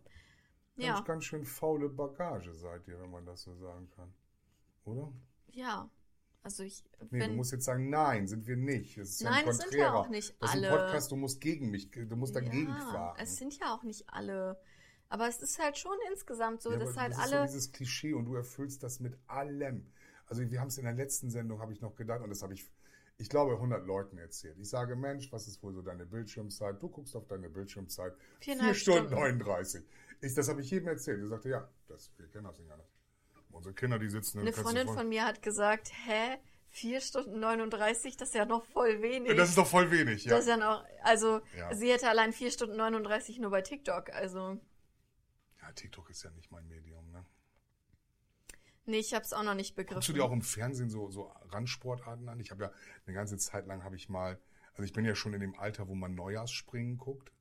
[0.77, 4.13] ganz, ja, ganz schön faule Bagage seid ihr, wenn man das so sagen kann.
[4.85, 5.11] Oder?
[5.51, 5.89] ja.
[6.43, 8.97] Also ich Nee, du musst jetzt sagen, nein, sind wir nicht.
[8.97, 10.75] Das ist Nein, ja es sind ja auch nicht Das ist ein alle.
[10.75, 13.15] Podcast, du musst gegen mich, du musst dagegen ja, fahren.
[13.19, 14.59] es sind ja auch nicht alle.
[15.09, 17.47] Aber es ist halt schon insgesamt so, Ja, dass halt das ist alle.
[17.47, 19.91] so dieses Klischee und du erfüllst das mit allem.
[20.31, 22.53] Also wir haben es in der letzten Sendung, habe ich noch gedacht, und das habe
[22.53, 22.65] ich,
[23.17, 24.57] ich glaube, 100 Leuten erzählt.
[24.59, 26.81] Ich sage, Mensch, was ist wohl so deine Bildschirmzeit?
[26.81, 28.13] Du guckst auf deine Bildschirmzeit.
[28.39, 29.23] Viereinhalb 4 Stunden Stunden.
[29.23, 29.83] 39.
[30.21, 31.19] Ich, das habe ich jedem erzählt.
[31.19, 32.87] Er sagte, ja, das, wir kennen das nicht anders.
[33.49, 34.39] Unsere Kinder, die sitzen...
[34.39, 36.37] Eine kannst du Freundin von mir hat gesagt, hä,
[36.69, 39.35] 4 Stunden 39, das ist ja noch voll wenig.
[39.35, 40.31] Das ist doch voll wenig, ja.
[40.31, 41.75] Das ist ja noch, also Ja.
[41.75, 44.39] sie hätte allein 4 Stunden 39 nur bei TikTok, also
[45.59, 47.25] Ja, Ja, TikTok ist ja nicht mein Medium, ne?
[48.85, 49.95] Nee, ich habe es auch noch nicht begriffen.
[49.95, 52.39] Guckst du dir auch im Fernsehen so, so Randsportarten an?
[52.39, 52.71] Ich habe ja
[53.05, 54.39] eine ganze Zeit lang habe ich mal,
[54.73, 57.31] also ich bin ja schon in dem Alter, wo man Neujahrsspringen guckt.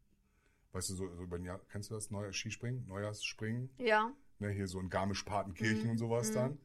[0.73, 2.11] Weißt du, so, so über ein Jahr, kennst du das?
[2.11, 2.87] Neujahr Skispringen?
[2.87, 3.71] Neujahrsspringen?
[3.79, 4.13] Ja.
[4.39, 6.35] Ne, hier so in Garmisch-Partenkirchen Mhm, und sowas mhm.
[6.35, 6.59] dann.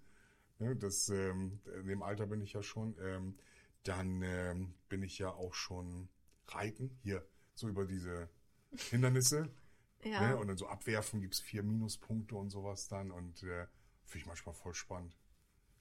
[0.59, 2.95] Ne, das, ähm, in dem Alter bin ich ja schon.
[3.01, 3.37] Ähm,
[3.83, 6.09] dann ähm, bin ich ja auch schon
[6.47, 8.29] reiten, hier so über diese
[8.89, 9.49] Hindernisse.
[10.03, 10.21] Ja.
[10.21, 10.37] Ne?
[10.37, 13.09] Und dann so abwerfen gibt's vier Minuspunkte und sowas dann.
[13.09, 13.65] Und äh,
[14.05, 15.17] finde ich manchmal voll spannend.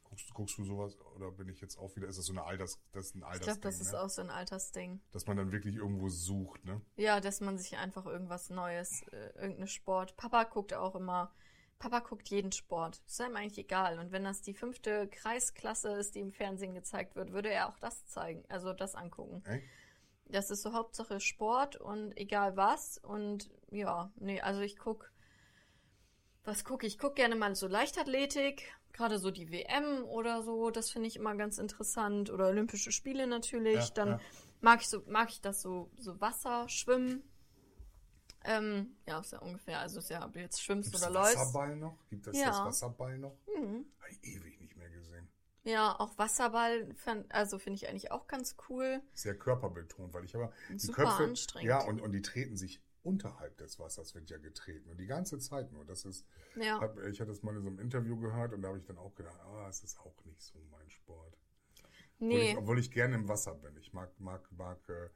[0.04, 2.78] Guckst, guckst du sowas oder bin ich jetzt auch wieder, ist das so eine Alters,
[2.92, 4.00] das ist ein ich Altersding, glaube, das ist ne?
[4.00, 5.00] auch so ein Altersding.
[5.12, 6.80] dass man dann wirklich irgendwo sucht, ne?
[6.96, 10.16] Ja, dass man sich einfach irgendwas Neues, äh, irgendeine Sport.
[10.16, 11.32] Papa guckt auch immer,
[11.78, 13.02] Papa guckt jeden Sport.
[13.06, 13.98] Ist ihm eigentlich egal.
[13.98, 17.78] Und wenn das die fünfte Kreisklasse ist, die im Fernsehen gezeigt wird, würde er auch
[17.78, 19.42] das zeigen, also das angucken.
[19.44, 19.66] Echt?
[20.26, 22.98] Das ist so Hauptsache Sport und egal was.
[22.98, 25.12] Und ja, nee, also ich guck,
[26.44, 26.94] was gucke ich?
[26.94, 30.70] Ich gucke gerne mal so Leichtathletik, gerade so die WM oder so.
[30.70, 32.30] Das finde ich immer ganz interessant.
[32.30, 33.76] Oder Olympische Spiele natürlich.
[33.88, 34.20] Ja, Dann ja.
[34.60, 37.22] mag ich so, mag ich das so, so Wasser, Schwimmen.
[38.46, 41.38] Ähm, ja, ist ja ungefähr, also ist ja, ob du jetzt schwimmst Gibt's oder läufst.
[41.38, 41.96] Wasserball noch?
[42.10, 42.48] Gibt es Ja.
[42.48, 43.38] das Wasserball noch?
[43.46, 43.86] Mhm.
[43.98, 45.26] Habe ich ewig nicht mehr gesehen.
[45.62, 46.94] Ja, auch Wasserball,
[47.30, 49.00] also finde ich eigentlich auch ganz cool.
[49.14, 51.66] Sehr körperbetont, weil ich aber die Super Köpfe, anstrengend.
[51.70, 55.38] ja, und, und die treten sich unterhalb des Wassers wird ja getreten und die ganze
[55.38, 55.84] Zeit nur.
[55.84, 56.80] Das ist, Ja.
[56.80, 58.98] hab, ich hatte das mal in so einem Interview gehört und da habe ich dann
[58.98, 61.36] auch gedacht, ah, es ist auch nicht so mein Sport.
[62.18, 62.52] Obwohl, Nee.
[62.52, 63.76] ich, obwohl ich gerne im Wasser bin.
[63.76, 65.10] Ich mag, mag, mag, äh,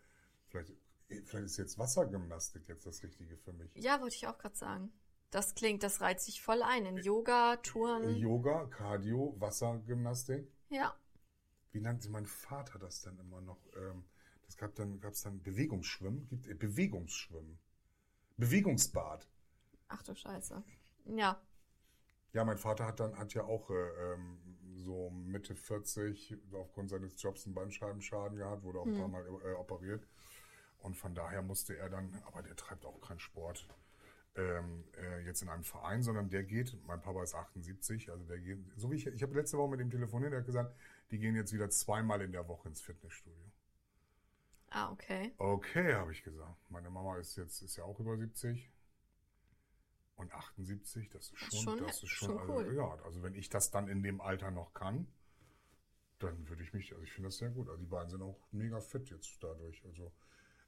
[0.49, 0.73] vielleicht,
[1.07, 3.71] vielleicht ist jetzt Wassergymnastik jetzt das Richtige für mich.
[3.77, 4.93] Ja, wollte ich auch gerade sagen.
[5.31, 6.87] Das klingt, das reizt sich voll ein.
[6.87, 8.17] In Yoga, Touren.
[8.17, 10.51] Yoga, Cardio, Wassergymnastik.
[10.71, 10.95] Ja.
[11.71, 13.61] Wie nannte mein Vater das dann immer noch?
[13.77, 14.05] Ähm,
[14.47, 17.59] das gab dann, gab's dann Bewegungsschwimmen, gibt äh, Bewegungsschwimmen.
[18.39, 19.29] Bewegungsbad.
[19.89, 20.63] Ach du Scheiße.
[21.05, 21.41] Ja.
[22.33, 23.75] Ja, mein Vater hat dann hat ja auch äh,
[24.13, 24.39] ähm,
[24.75, 29.53] so Mitte 40 aufgrund seines Jobs einen Bandscheibenschaden gehabt, wurde auch ein paar Mal äh,
[29.55, 30.07] operiert.
[30.79, 33.67] Und von daher musste er dann, aber der treibt auch keinen Sport
[34.37, 38.39] ähm, äh, jetzt in einem Verein, sondern der geht, mein Papa ist 78, also der
[38.39, 40.77] geht, so wie ich, ich habe letzte Woche mit ihm telefoniert, der hat gesagt,
[41.11, 43.51] die gehen jetzt wieder zweimal in der Woche ins Fitnessstudio.
[44.73, 45.33] Ah, okay.
[45.39, 46.71] Okay, habe ich gesagt.
[46.71, 48.71] Meine Mama ist jetzt ist ja auch über 70
[50.17, 51.09] und 78.
[51.11, 52.75] Das ist schon, schon- das ist schon, schon also, cool.
[52.75, 55.07] ja, also wenn ich das dann in dem Alter noch kann,
[56.19, 57.69] dann würde ich mich, also ich finde das sehr gut.
[57.69, 59.83] Also die beiden sind auch mega fit jetzt dadurch.
[59.85, 60.13] Also,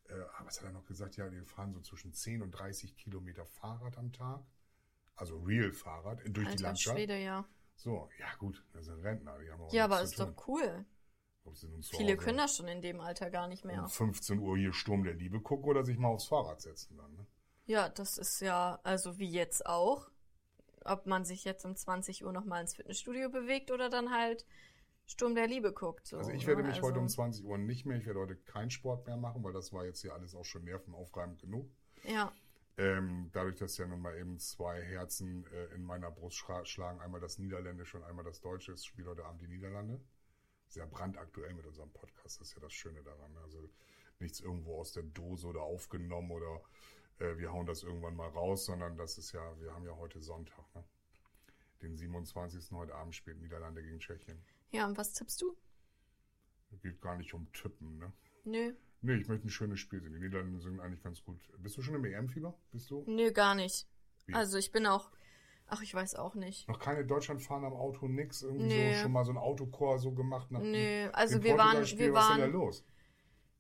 [0.09, 1.17] äh, aber was hat er noch gesagt?
[1.17, 4.43] Ja, die fahren so zwischen 10 und 30 Kilometer Fahrrad am Tag.
[5.17, 6.97] Also Real Fahrrad durch die Alter Landschaft.
[6.97, 7.45] Schwede, ja.
[7.77, 10.35] So, ja gut, das sind Rentner, die haben auch Ja, aber ist tun.
[10.37, 10.85] doch cool.
[11.51, 13.83] Ob sie nun zu Viele Hause können das schon in dem Alter gar nicht mehr.
[13.83, 17.13] um 15 Uhr hier Sturm der Liebe gucken oder sich mal aufs Fahrrad setzen dann.
[17.17, 17.27] Ne?
[17.67, 20.09] Ja, das ist ja, also wie jetzt auch.
[20.85, 24.47] Ob man sich jetzt um 20 Uhr nochmal ins Fitnessstudio bewegt oder dann halt
[25.07, 26.07] Sturm der Liebe guckt.
[26.07, 26.69] So, Also ich werde ne?
[26.69, 29.43] mich Also- heute um 20 Uhr nicht mehr, ich werde heute keinen Sport mehr machen,
[29.45, 31.69] weil das war jetzt hier alles auch schon nervenaufreibend genug.
[32.05, 32.33] Ja,
[32.79, 37.21] Ähm, dadurch, dass ja nun mal eben zwei Herzen äh, in meiner Brust schlagen, einmal
[37.21, 40.01] das Niederländische und einmal das Deutsche, es spielt heute Abend die Niederlande.
[40.71, 43.37] Sehr brandaktuell mit unserem Podcast, das ist ja das Schöne daran.
[43.43, 43.69] Also
[44.21, 46.63] nichts irgendwo aus der Dose oder aufgenommen oder
[47.19, 50.21] äh, wir hauen das irgendwann mal raus, sondern das ist ja, wir haben ja heute
[50.21, 50.85] Sonntag, ne?
[51.83, 52.71] Den 27.
[52.73, 54.43] heute Abend spielt Niederlande gegen Tschechien.
[54.71, 55.57] ja, und was tippst du?
[56.83, 58.13] Geht gar nicht um Tippen, ne?
[58.45, 60.13] Nö, Nee, ich möchte ein schönes Spiel sehen.
[60.13, 61.41] Die Niederlande sind eigentlich ganz gut.
[61.59, 62.55] Bist du schon im EM-Fieber?
[62.71, 63.03] Bist du?
[63.07, 63.89] nö, gar nicht.
[64.27, 64.35] Wie?
[64.35, 65.11] Also ich bin auch,
[65.71, 66.69] ach, ich weiß auch nicht.
[66.69, 68.43] Noch keine Deutschland-Fahren am Auto, nix.
[68.43, 68.95] Irgendwie Nee.
[68.95, 70.51] so schon mal so ein Autochor so gemacht.
[70.51, 72.85] Nach Nö, also wir waren, wir Was ist denn da waren, los?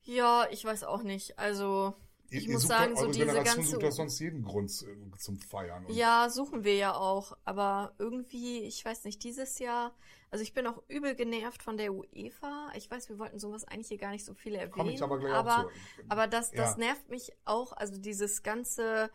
[0.03, 1.39] ja, ich weiß auch nicht.
[1.39, 1.95] Also
[2.33, 5.39] ich muss sucht sagen, so diese Generation ganze sucht doch sonst jeden Grund äh, zum
[5.41, 5.85] Feiern.
[5.89, 7.37] Ja, suchen wir ja auch.
[7.45, 9.93] Aber irgendwie, ich weiß nicht, dieses Jahr,
[10.31, 12.71] also ich bin auch übel genervt von der UEFA.
[12.77, 14.71] Ich weiß, wir wollten sowas eigentlich hier gar nicht so viel erwähnen.
[14.71, 16.03] Komme ich aber gleich aber, zu.
[16.09, 16.77] aber das, das Ja.
[16.79, 17.73] nervt mich auch.
[17.73, 19.11] Also dieses ganze,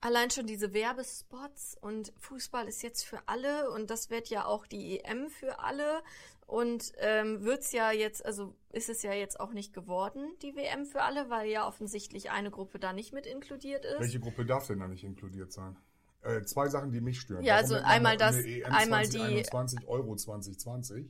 [0.00, 4.66] allein schon diese Werbespots und Fußball ist jetzt für alle und das wird ja auch
[4.66, 6.02] die EM für alle.
[6.46, 10.84] Und ähm, wird's ja jetzt, also ist es ja jetzt auch nicht geworden, die WM
[10.84, 14.00] für alle, weil ja offensichtlich eine Gruppe da nicht mit inkludiert ist.
[14.00, 15.76] Welche Gruppe darf denn da nicht inkludiert sein?
[16.22, 17.44] Äh, zwei Sachen, die mich stören.
[17.44, 19.10] Ja, Warum also einmal das- EM einmal die-
[19.44, 21.06] 2021 Euro 2020.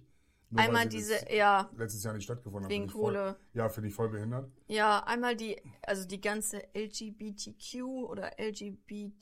[0.53, 2.71] Nur Einmal diese, das ja, letztes Jahr nicht stattgefunden hat.
[2.71, 3.37] Wegen finde ich voll- Kohle.
[3.55, 4.51] Ja, finde ich voll behindert.
[4.67, 8.33] Ja, einmal die, also die ganze LGBTQ oder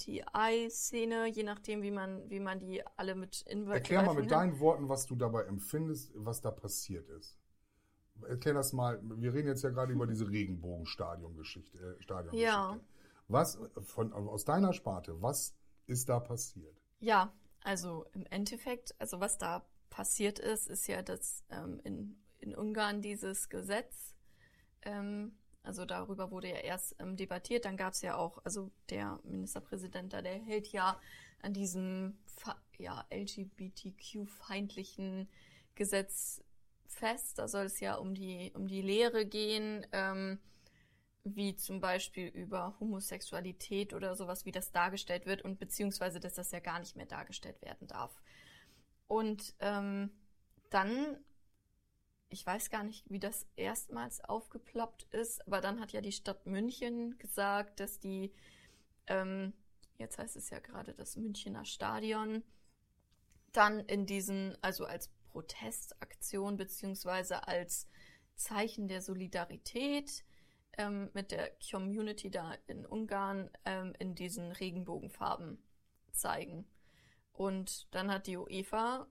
[0.09, 3.77] LGBTI-Szene, je nachdem, wie man, wie man die alle mit involviert.
[3.91, 7.37] Erklär mal mit deinen Worten, was du dabei empfindest, was da passiert ist.
[8.27, 8.99] Erklär das mal.
[9.03, 11.79] Wir reden jetzt ja gerade über diese Regenbogenstadion-Geschichte.
[11.99, 12.43] Äh, Stadiongeschichte.
[12.43, 12.81] Ja.
[13.29, 15.21] Was von aus deiner Sparte?
[15.21, 15.55] Was
[15.87, 16.75] ist da passiert?
[17.01, 22.55] Ja, also im Endeffekt, also was da passiert ist, ist ja, dass ähm, in, in
[22.55, 24.15] Ungarn dieses Gesetz,
[24.83, 29.19] ähm, also darüber wurde ja erst ähm, debattiert, dann gab es ja auch, also der
[29.25, 31.01] Ministerpräsident da, der hält ja
[31.41, 32.19] an diesem
[32.79, 35.29] ja, LGBTQ-feindlichen
[35.75, 36.43] Gesetz
[36.87, 37.39] fest.
[37.39, 40.39] Da soll es ja um die, um die Lehre gehen, ähm,
[41.25, 46.51] wie zum Beispiel über Homosexualität oder sowas, wie das dargestellt wird und beziehungsweise, dass das
[46.53, 48.19] ja gar nicht mehr dargestellt werden darf.
[49.09, 50.11] Und ähm,
[50.71, 51.19] dann,
[52.29, 56.47] ich weiß gar nicht, wie das erstmals aufgeploppt ist, aber dann hat ja die Stadt
[56.47, 58.33] München gesagt, dass die,
[59.07, 59.55] ähm,
[59.97, 62.43] jetzt heißt es ja gerade das Münchener Stadion,
[63.53, 67.89] dann in diesen, also als Protestaktion beziehungsweise als
[68.37, 70.25] Zeichen der Solidarität
[70.77, 75.59] ähm, mit der Community da in Ungarn ähm, in diesen Regenbogenfarben
[76.13, 76.67] zeigen.
[77.39, 79.07] Und dann hat die UEFA,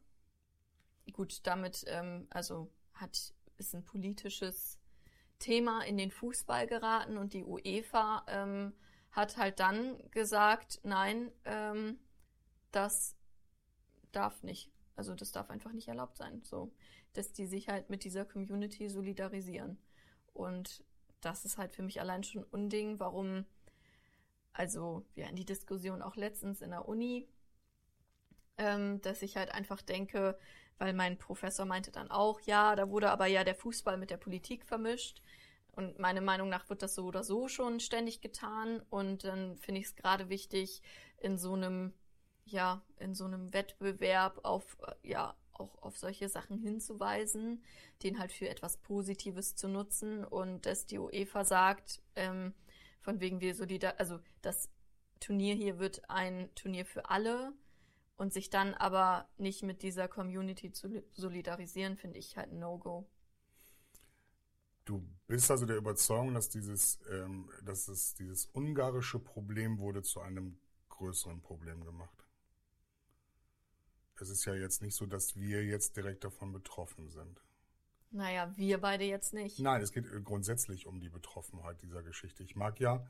[1.13, 4.81] gut, damit, ähm, also hat, ist ein politisches
[5.39, 8.73] Thema in den Fußball geraten und die UEFA ähm,
[9.11, 11.99] hat halt dann gesagt, nein, ähm,
[12.73, 13.15] das
[14.11, 14.73] darf nicht.
[14.97, 16.73] Also das darf einfach nicht erlaubt sein, so,
[17.13, 19.77] dass die sich halt mit dieser Community solidarisieren.
[20.33, 20.83] Und
[21.21, 23.45] das ist halt für mich allein schon ein Unding, warum,
[24.51, 27.29] also wir hatten die Diskussion auch letztens in der Uni,
[28.57, 30.37] ähm, dass ich halt einfach denke,
[30.77, 34.17] weil mein Professor meinte dann auch, ja, da wurde aber ja der Fußball mit der
[34.17, 35.21] Politik vermischt.
[35.71, 38.81] Und meiner Meinung nach wird das so oder so schon ständig getan.
[38.89, 40.81] Und dann finde ich es gerade wichtig,
[41.17, 41.93] in so einem,
[42.45, 47.63] ja, in so einem Wettbewerb auf, ja, auch auf solche Sachen hinzuweisen,
[48.03, 52.53] den halt für etwas Positives zu nutzen und dass die UEFA sagt, ähm,
[53.01, 54.69] von wegen wir solidar, also das
[55.19, 57.53] Turnier hier wird ein Turnier für alle
[58.17, 63.07] und sich dann aber nicht mit dieser Community zu solidarisieren, finde ich halt ein No-Go.
[64.85, 70.21] Du bist also der Überzeugung, dass dieses, ähm, dass es dieses ungarische Problem wurde zu
[70.21, 70.57] einem
[70.89, 72.27] größeren Problem gemacht
[74.21, 77.41] es ist ja jetzt nicht so, dass wir jetzt direkt davon betroffen sind.
[78.11, 79.59] Naja, wir beide jetzt nicht.
[79.59, 82.43] Nein, es geht grundsätzlich um die Betroffenheit dieser Geschichte.
[82.43, 83.05] Ich mag ja,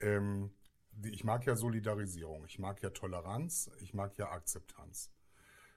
[0.00, 0.50] ähm,
[1.02, 5.10] ich mag ja Solidarisierung, ich mag ja Toleranz, ich mag ja Akzeptanz.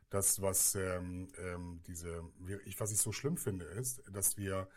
[0.10, 2.24] Das, was ähm, ähm, diese,
[2.66, 4.70] ich, was ich so schlimm finde, ist, dass wir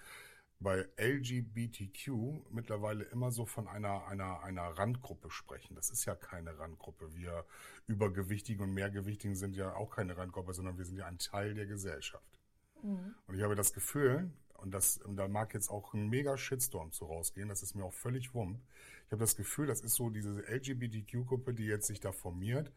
[0.61, 5.77] bei LGBTQ mittlerweile immer so von einer, einer, einer Randgruppe sprechen.
[5.77, 7.15] Das ist ja keine Randgruppe.
[7.15, 7.45] Wir
[7.87, 11.67] Übergewichtigen und Mehrgewichtigen sind ja auch keine Randgruppe, sondern wir sind ja ein Teil der
[11.67, 12.39] Gesellschaft.
[12.83, 13.15] Mhm.
[13.27, 16.93] Und ich habe das Gefühl, und, das, und da mag jetzt auch ein mega Shitstorm
[16.93, 18.61] zu rausgehen, das ist mir auch völlig wump.
[19.07, 22.71] Ich habe das Gefühl, das ist so diese LGBTQ-Gruppe, die jetzt sich da formiert,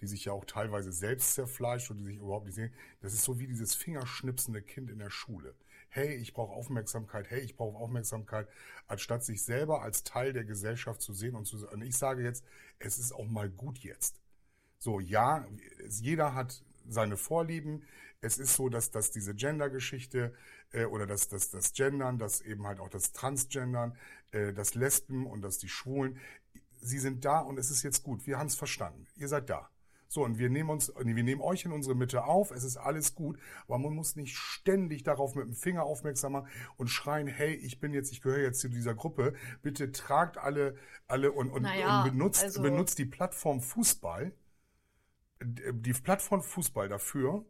[0.00, 2.72] die sich ja auch teilweise selbst zerfleischt und die sich überhaupt nicht sehen.
[3.00, 5.54] Das ist so wie dieses fingerschnipsende Kind in der Schule
[5.90, 8.48] hey, ich brauche Aufmerksamkeit, hey, ich brauche Aufmerksamkeit,
[8.86, 12.44] anstatt sich selber als Teil der Gesellschaft zu sehen und zu und ich sage jetzt,
[12.78, 14.20] es ist auch mal gut jetzt.
[14.78, 15.46] So, ja,
[15.88, 17.82] jeder hat seine Vorlieben.
[18.20, 20.34] Es ist so, dass, dass diese Gender-Geschichte
[20.72, 23.96] äh, oder das, das, das Gendern, das eben halt auch das Transgendern,
[24.32, 26.18] äh, das Lesben und das die Schwulen,
[26.80, 28.26] sie sind da und es ist jetzt gut.
[28.26, 29.06] Wir haben es verstanden.
[29.16, 29.68] Ihr seid da.
[30.10, 33.14] So, und wir nehmen uns, wir nehmen euch in unsere Mitte auf, es ist alles
[33.14, 37.52] gut, aber man muss nicht ständig darauf mit dem Finger aufmerksam machen und schreien, hey,
[37.54, 40.78] ich bin jetzt, ich gehöre jetzt zu dieser Gruppe, bitte tragt alle,
[41.08, 44.32] alle und, und, naja, und benutzt, also benutzt die Plattform Fußball,
[45.42, 47.44] die Plattform Fußball dafür,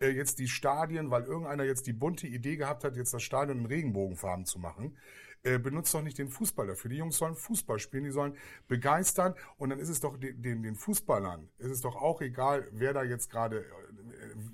[0.00, 3.60] äh, jetzt die Stadien, weil irgendeiner jetzt die bunte Idee gehabt hat, jetzt das Stadion
[3.60, 4.96] in Regenbogenfarben zu machen
[5.42, 6.90] äh, benutzt doch nicht den Fußball dafür.
[6.90, 10.62] Die Jungs sollen Fußball spielen, die sollen begeistern und dann ist es doch den, den,
[10.62, 13.64] den Fußballern, ist es doch auch egal, wer da jetzt gerade.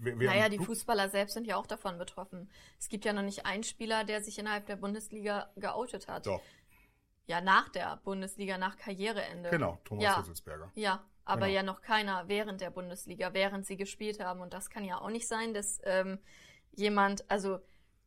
[0.04, 2.50] Äh, naja, die Fußballer selbst sind ja auch davon betroffen.
[2.78, 6.26] Es gibt ja noch nicht einen Spieler, der sich innerhalb der Bundesliga geoutet hat.
[6.26, 6.42] Doch.
[7.26, 9.48] Ja, nach der Bundesliga, nach Karriereende.
[9.48, 10.70] Genau, Thomas ja, Hitzelsberger.
[10.74, 11.56] Ja, aber genau.
[11.56, 14.40] ja noch keiner während der Bundesliga, während sie gespielt haben.
[14.40, 16.18] Und das kann ja auch nicht sein, dass ähm,
[16.72, 17.60] jemand, also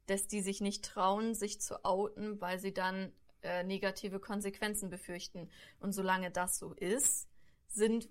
[0.05, 5.49] dass die sich nicht trauen, sich zu outen, weil sie dann äh, negative Konsequenzen befürchten.
[5.79, 7.27] Und solange das so ist,
[7.67, 8.09] sind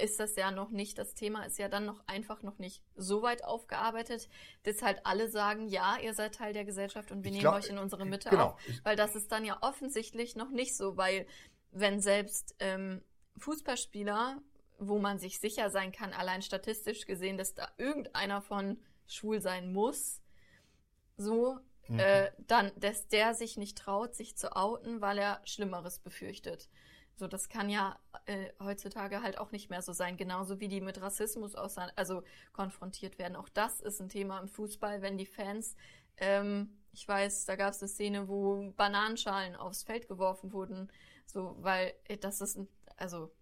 [0.00, 3.22] ist das ja noch nicht, das Thema ist ja dann noch einfach noch nicht so
[3.22, 4.28] weit aufgearbeitet,
[4.64, 7.54] dass halt alle sagen, ja, ihr seid Teil der Gesellschaft und wir ich nehmen glaub,
[7.54, 8.60] euch in unsere Mitte genau, auf.
[8.82, 11.26] Weil das ist dann ja offensichtlich noch nicht so, weil
[11.70, 13.02] wenn selbst ähm,
[13.38, 14.40] Fußballspieler,
[14.78, 19.72] wo man sich sicher sein kann, allein statistisch gesehen, dass da irgendeiner von schwul sein
[19.72, 20.20] muss,
[21.16, 21.98] so, mhm.
[21.98, 26.68] äh, dann, dass der sich nicht traut, sich zu outen, weil er Schlimmeres befürchtet.
[27.16, 30.80] So, das kann ja äh, heutzutage halt auch nicht mehr so sein, genauso wie die
[30.80, 33.36] mit Rassismus also konfrontiert werden.
[33.36, 35.76] Auch das ist ein Thema im Fußball, wenn die Fans,
[36.16, 40.90] ähm, ich weiß, da gab es eine Szene, wo Bananenschalen aufs Feld geworfen wurden,
[41.26, 43.32] so, weil das ist ein, also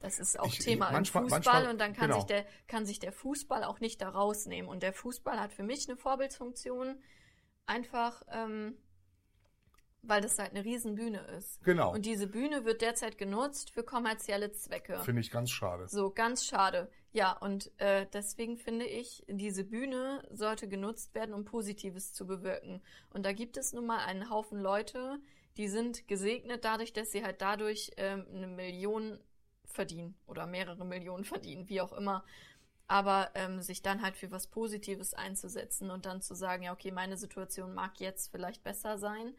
[0.00, 2.20] das ist auch Ich- Thema manchmal- im Fußball manchmal- und dann kann, genau.
[2.20, 4.68] sich der, kann sich der Fußball auch nicht da rausnehmen.
[4.70, 7.00] Und der Fußball hat für mich eine Vorbildfunktion,
[7.66, 8.76] einfach ähm,
[10.06, 11.62] weil das halt eine Riesenbühne ist.
[11.64, 11.90] Genau.
[11.92, 14.98] Und diese Bühne wird derzeit genutzt für kommerzielle Zwecke.
[15.00, 15.88] Finde ich ganz schade.
[15.88, 16.90] So, ganz schade.
[17.12, 22.82] Ja, und äh, deswegen finde ich, diese Bühne sollte genutzt werden, um Positives zu bewirken.
[23.14, 25.20] Und da gibt es nun mal einen Haufen Leute,
[25.56, 29.20] die sind gesegnet dadurch, dass sie halt dadurch ähm, eine Million
[29.64, 32.24] verdienen oder mehrere Millionen verdienen, wie auch immer.
[32.86, 36.90] Aber ähm, sich dann halt für was Positives einzusetzen und dann zu sagen, ja, okay,
[36.90, 39.34] meine Situation mag jetzt vielleicht besser sein,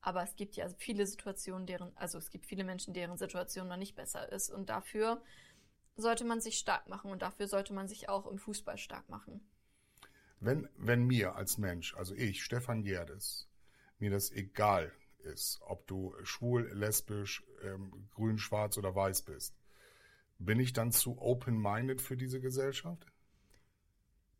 [0.00, 3.76] aber es gibt ja viele Situationen, deren, also es gibt viele Menschen, deren Situation noch
[3.76, 4.50] nicht besser ist.
[4.50, 5.22] Und dafür
[5.96, 9.40] sollte man sich stark machen und dafür sollte man sich auch im Fußball stark machen.
[10.40, 13.48] Wenn, wenn mir als Mensch, also ich, Stefan Gerdes,
[13.98, 14.90] mir das egal
[15.24, 19.54] ist, ob du schwul, lesbisch, ähm, grün, schwarz oder weiß bist,
[20.38, 23.06] bin ich dann zu open-minded für diese Gesellschaft?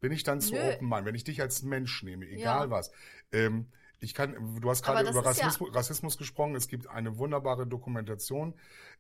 [0.00, 2.70] Bin ich dann zu open-minded, wenn ich dich als Mensch nehme, egal Ja.
[2.70, 2.90] was?
[3.32, 3.70] Ähm,
[4.02, 6.54] ich kann, du hast gerade über ist ja- Rassismus, Rassismus gesprochen.
[6.54, 8.54] Es gibt eine wunderbare Dokumentation,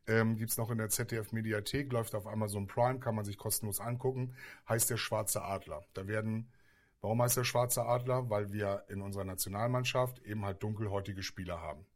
[0.06, 4.34] ähm, gibt's noch in der ZDF-Mediathek, läuft auf Amazon Prime, kann man sich kostenlos angucken,
[4.68, 5.82] heißt der Schwarze Adler.
[5.94, 6.52] Da werden,
[7.00, 8.30] warum heißt der Schwarze Adler?
[8.30, 11.86] Weil wir in unserer Nationalmannschaft eben halt dunkelhäutige Spieler haben.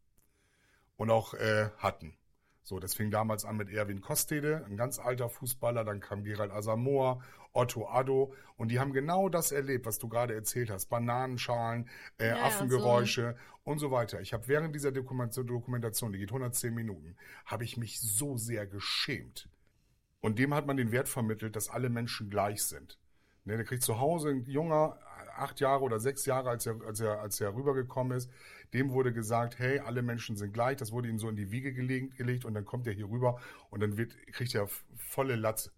[0.96, 2.16] Und auch äh, hatten.
[2.62, 6.50] So, das fing damals an mit Erwin Kostede, ein ganz alter Fußballer, dann kam Gerald
[6.50, 10.86] Asamoah, Otto Addo und die haben genau das erlebt, was du gerade erzählt hast.
[10.86, 11.88] Bananenschalen,
[12.18, 14.20] äh, Ja, Affengeräusche und so weiter.
[14.22, 19.48] Ich habe während dieser Dokumentation, die geht 110 Minuten, habe ich mich so sehr geschämt.
[20.20, 22.98] Und dem hat man den Wert vermittelt, dass alle Menschen gleich sind.
[23.44, 24.98] Ne, der kriegt zu Hause ein junger,
[25.36, 28.30] acht Jahre oder sechs Jahre, als er, als er, als er rübergekommen ist,
[28.72, 30.76] dem wurde gesagt, hey, alle Menschen sind gleich.
[30.76, 33.40] Das wurde ihm so in die Wiege gelegt, gelegt und dann kommt er hier rüber
[33.70, 35.72] und dann wird, kriegt er volle Latze.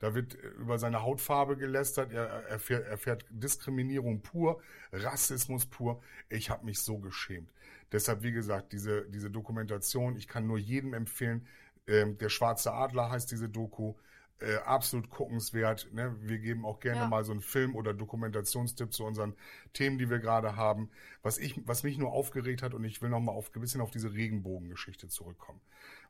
[0.00, 4.60] Da wird äh, über seine Hautfarbe gelästert, er er erfährt, erfährt Diskriminierung pur,
[4.92, 6.02] Rassismus pur.
[6.28, 7.50] Ich habe mich so geschämt.
[7.92, 11.46] Deshalb, wie gesagt, diese, diese Dokumentation, ich kann nur jedem empfehlen,
[11.86, 13.94] ähm, der Schwarze Adler heißt diese Doku,
[14.40, 15.88] äh, absolut guckenswert.
[15.92, 16.16] Ne?
[16.20, 17.06] Wir geben auch gerne Ja.
[17.06, 19.34] mal so einen Film- oder Dokumentationstipp zu unseren
[19.72, 20.90] Themen, die wir gerade haben.
[21.22, 23.80] Was, ich, was mich nur aufgeregt hat, und ich will noch mal auf, ein bisschen
[23.80, 25.60] auf diese Regenbogengeschichte zurückkommen.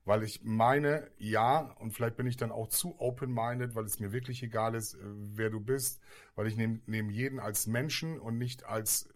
[0.05, 4.13] Weil ich meine, ja, und vielleicht bin ich dann auch zu open-minded, weil es mir
[4.13, 6.01] wirklich egal ist, äh, wer du bist,
[6.35, 9.09] weil ich nehme nehm jeden als Menschen und nicht als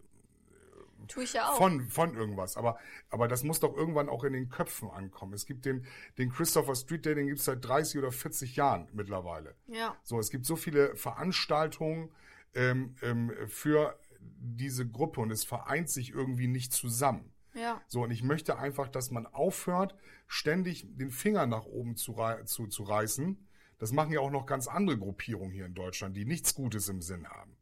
[1.07, 1.57] Tue ich ja auch.
[1.57, 2.57] von, von irgendwas.
[2.57, 2.79] Aber,
[3.11, 5.33] aber das muss doch irgendwann auch in den Köpfen ankommen.
[5.33, 5.87] Es gibt den,
[6.19, 9.55] den Christopher Street Day, den gibt es seit 30 oder 40 Jahren mittlerweile.
[9.67, 9.97] ja.
[10.03, 12.11] So, es gibt so viele Veranstaltungen
[12.55, 17.33] ähm, ähm, für diese Gruppe und es vereint sich irgendwie nicht zusammen.
[17.55, 17.81] Ja.
[17.87, 19.95] So, und ich möchte einfach, dass man aufhört,
[20.27, 23.49] ständig den Finger nach oben zu, zu, zu reißen.
[23.79, 27.01] Das machen ja auch noch ganz andere Gruppierungen hier in Deutschland, die nichts Gutes im
[27.01, 27.58] Sinn haben.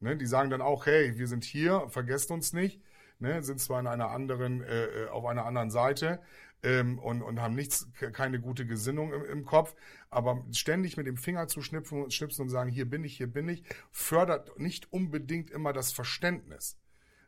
[0.00, 2.80] Ne, die sagen dann auch, hey, wir sind hier, vergesst uns nicht,
[3.18, 6.20] ne, sind zwar in einer anderen, äh, äh, auf einer anderen Seite
[6.62, 9.74] ähm, und, und haben nichts, ke- keine gute Gesinnung im, im Kopf,
[10.08, 13.26] aber ständig mit dem Finger zu schnipsen und, schnipsen und sagen, hier bin ich, hier
[13.26, 16.78] bin ich, fördert nicht unbedingt immer das Verständnis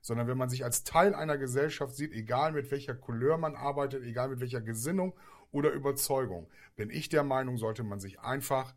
[0.00, 4.02] sondern wenn man sich als Teil einer Gesellschaft sieht, egal mit welcher Couleur man arbeitet,
[4.02, 5.14] egal mit welcher Gesinnung
[5.52, 8.74] oder Überzeugung, bin ich der Meinung, sollte man sich einfach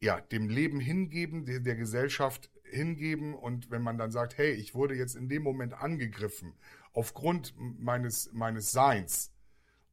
[0.00, 4.74] ja, dem Leben hingeben, der, der Gesellschaft hingeben und wenn man dann sagt, hey, ich
[4.74, 6.54] wurde jetzt in dem Moment angegriffen
[6.92, 9.32] aufgrund meines meines Seins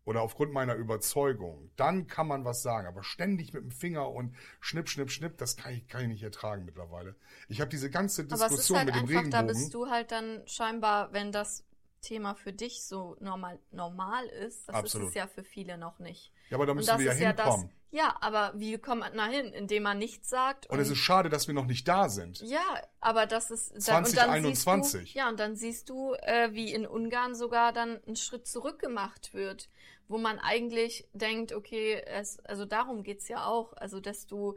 [0.05, 2.87] oder aufgrund meiner Überzeugung, dann kann man was sagen.
[2.87, 6.23] Aber ständig mit dem Finger und schnipp, schnipp, schnipp, das kann ich, kann ich nicht
[6.23, 7.15] ertragen mittlerweile.
[7.49, 9.47] Ich habe diese ganze Aber es ist Diskussion halt mit dem einfach, da Regenbogen.
[9.47, 11.65] bist du halt dann scheinbar, wenn das
[12.01, 15.07] Thema für dich so normal, normal ist, das Absolut.
[15.07, 16.31] ist es ja für viele noch nicht.
[16.49, 17.45] ja, aber da Und müssen das wir ja ist ja das.
[17.45, 17.71] hinkommen.
[17.89, 19.53] Ja, aber wie kommt man da hin?
[19.53, 20.69] Indem man nichts sagt.
[20.69, 22.41] und es ist schade, dass wir noch nicht da sind.
[22.41, 22.59] Ja,
[22.99, 25.13] aber das ist dann, und dann siehst 2021.
[25.13, 28.79] du, ja und dann siehst du, äh, wie in Ungarn sogar dann ein Schritt zurück
[28.79, 29.69] gemacht wird,
[30.09, 34.55] wo man eigentlich denkt, okay, es, also darum geht's ja auch, also dass du,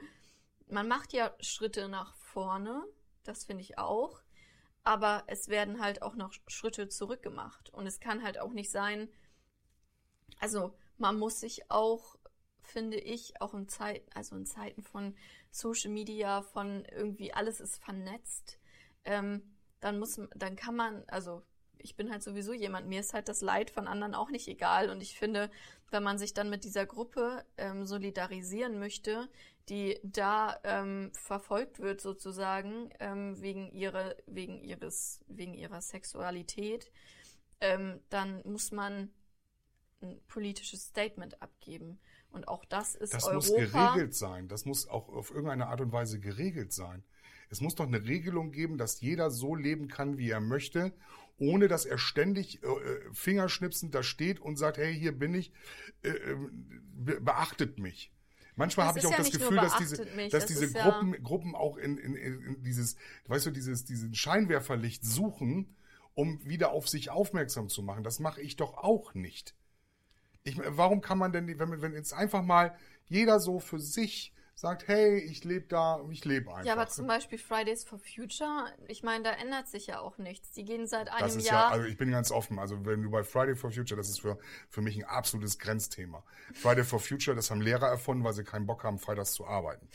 [0.69, 2.83] man macht ja Schritte nach vorne,
[3.25, 4.21] das finde ich auch,
[4.85, 8.71] aber es werden halt auch noch Schritte zurück gemacht und es kann halt auch nicht
[8.71, 9.09] sein,
[10.39, 12.17] also man muss sich auch
[12.71, 15.17] finde ich, auch in Zeiten, also in Zeiten von
[15.51, 18.59] Social Media, von irgendwie alles ist vernetzt,
[19.05, 19.43] ähm,
[19.81, 21.43] dann muss dann kann man, also
[21.83, 24.91] ich bin halt sowieso jemand, mir ist halt das Leid von anderen auch nicht egal.
[24.91, 25.51] Und ich finde,
[25.91, 29.29] wenn man sich dann mit dieser Gruppe ähm, solidarisieren möchte,
[29.69, 36.91] die da ähm, verfolgt wird sozusagen ähm, wegen ihrer wegen ihres wegen ihrer Sexualität,
[37.61, 39.11] ähm, dann muss man
[40.03, 42.01] ein politisches Statement abgeben.
[42.31, 43.37] Und auch das ist Das Europa.
[43.37, 44.49] muss geregelt sein.
[44.49, 47.05] Das muss auch auf irgendeine Art und Weise geregelt sein.
[47.51, 50.93] Es muss doch eine Regelung geben, dass jeder so leben kann, wie er möchte,
[51.41, 55.53] ohne dass er ständig äh, äh, fingerschnipsend da steht und sagt, hey, hier bin ich,
[56.03, 56.37] äh, äh,
[56.95, 58.13] be beachtet mich.
[58.57, 60.89] Manchmal habe ich auch ja das Gefühl, dass diese, mich, dass es diese ist ja-
[60.89, 65.75] Gruppen, Gruppen auch in, in, in in dieses, weißt du, dieses, diesen Scheinwerferlicht suchen,
[66.15, 68.05] um wieder auf sich aufmerksam zu machen.
[68.05, 69.55] Das mache ich doch auch nicht.
[70.43, 72.77] Ich, warum kann man denn, wenn, wenn jetzt einfach mal
[73.07, 76.67] jeder so für sich sagt, hey, ich lebe da, ich lebe einfach.
[76.67, 80.53] Ja, aber zum Beispiel Fridays for Future, ich meine, da ändert sich ja auch nichts.
[80.53, 81.71] Die gehen seit einem das ist Jahr.
[81.71, 82.59] ja, also ich bin ganz offen.
[82.59, 84.39] Also wenn du bei Friday for Future, das ist für,
[84.69, 86.23] für mich ein absolutes Grenzthema.
[86.53, 89.89] Friday for Future, das haben Lehrer erfunden, weil sie keinen Bock haben, freitags zu arbeiten.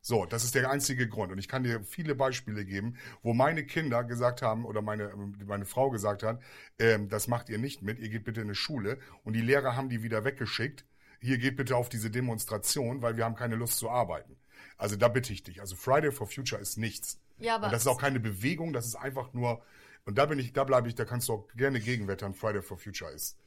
[0.00, 1.30] So, das ist der einzige Grund.
[1.30, 5.12] Und ich kann dir viele Beispiele geben, wo meine Kinder gesagt haben oder meine,
[5.44, 6.40] meine Frau gesagt hat,
[6.78, 8.98] ähm, das macht ihr nicht mit, ihr geht bitte in eine Schule.
[9.22, 10.86] Und die Lehrer haben die wieder weggeschickt.
[11.20, 14.36] Hier geht bitte auf diese Demonstration, weil wir haben keine Lust zu arbeiten.
[14.76, 15.60] Also da bitte ich dich.
[15.60, 17.20] Also Friday for Future ist nichts.
[17.38, 19.62] Ja, aber und das ist auch keine Bewegung, das ist einfach nur,
[20.04, 22.78] und da bin ich, da bleibe ich, da kannst du auch gerne gegenwettern, Friday for
[22.78, 23.38] Future ist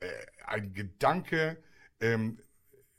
[0.00, 1.62] äh, ein Gedanke,
[2.00, 2.40] ähm,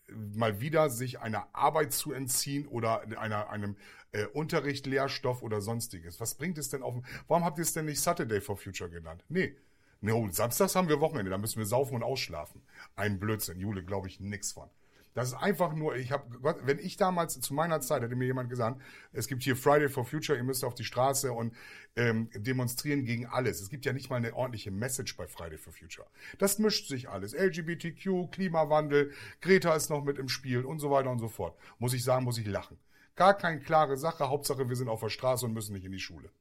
[0.08, 3.78] mal wieder sich einer Arbeit zu entziehen oder einer, einem
[4.12, 6.20] äh, Unterricht, Lehrstoff oder sonstiges.
[6.20, 6.96] Was bringt es denn auf?
[7.28, 9.24] Warum habt ihr es denn nicht Saturday for Future genannt?
[9.30, 9.56] Nee.
[10.02, 12.62] No, samstags haben wir Wochenende, da müssen wir saufen und ausschlafen.
[12.96, 14.68] Ein Blödsinn, Jule, glaube ich nix von.
[15.14, 16.26] Das ist einfach nur, ich habe,
[16.64, 18.82] wenn ich damals zu meiner Zeit hätte mir jemand gesagt,
[19.12, 21.54] es gibt hier Friday for Future, ihr müsst auf die Straße und
[21.98, 23.62] ähm, demonstrieren gegen alles.
[23.62, 26.08] Es gibt ja nicht mal eine ordentliche Message bei Friday for Future.
[26.40, 27.34] Das mischt sich alles.
[27.34, 31.58] LGBTQ, Klimawandel, Greta ist noch mit im Spiel und so weiter und so fort.
[31.78, 32.80] Muss ich sagen, muss ich lachen.
[33.16, 34.30] Gar keine klare Sache.
[34.30, 36.32] Hauptsache, wir sind auf der Straße und müssen nicht in die Schule.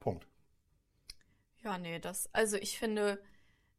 [0.00, 0.26] Punkt.
[1.64, 3.22] Ja, nee, das, also ich finde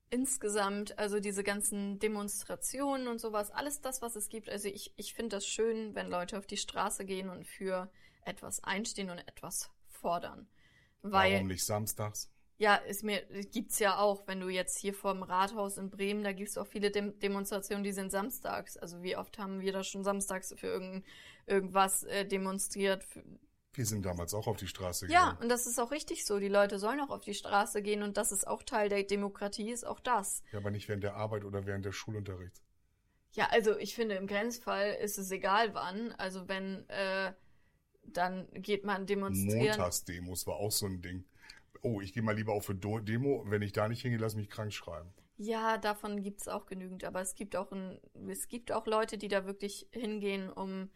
[0.09, 5.13] insgesamt, also diese ganzen Demonstrationen und sowas, alles das, was es gibt, also ich, ich
[5.13, 7.91] finde das schön, wenn Leute auf die Straße gehen und für
[8.23, 10.47] etwas einstehen und etwas fordern.
[11.01, 12.29] Weil, Warum nicht samstags?
[12.57, 13.21] ja, ist mir,
[13.51, 16.91] gibt's ja auch, wenn du jetzt hier vorm Rathaus in Bremen, da gibt's auch viele
[16.91, 18.77] Dem Demonstrationen, die sind samstags.
[18.77, 21.05] Also wie oft haben wir da schon samstags für irgend,
[21.45, 23.03] irgendwas äh, demonstriert?
[23.03, 23.23] Für,
[23.73, 25.43] Wir sind damals auch auf die Straße ja, gegangen.
[25.43, 26.39] und das ist auch richtig so.
[26.39, 29.71] Die Leute sollen auch auf die Straße gehen und das ist auch Teil der Demokratie,
[29.71, 30.43] ist auch das.
[30.51, 32.61] Ja, aber nicht während der Arbeit oder während des Schulunterrichts.
[33.33, 36.11] Ja, also ich finde, im Grenzfall ist es egal wann.
[36.13, 37.33] Also wenn, äh,
[38.03, 39.69] dann geht man demonstrieren.
[39.69, 41.25] Montagsdemos war auch so ein Ding.
[41.81, 43.43] Oh, ich gehe mal lieber auf eine Demo.
[43.47, 45.11] Wenn ich da nicht hingehe, lass mich krank schreiben.
[45.37, 47.03] Ja, davon gibt's auch genügend.
[47.05, 47.99] Aber es gibt auch ein,
[48.29, 50.91] es gibt auch Leute, die da wirklich hingehen, um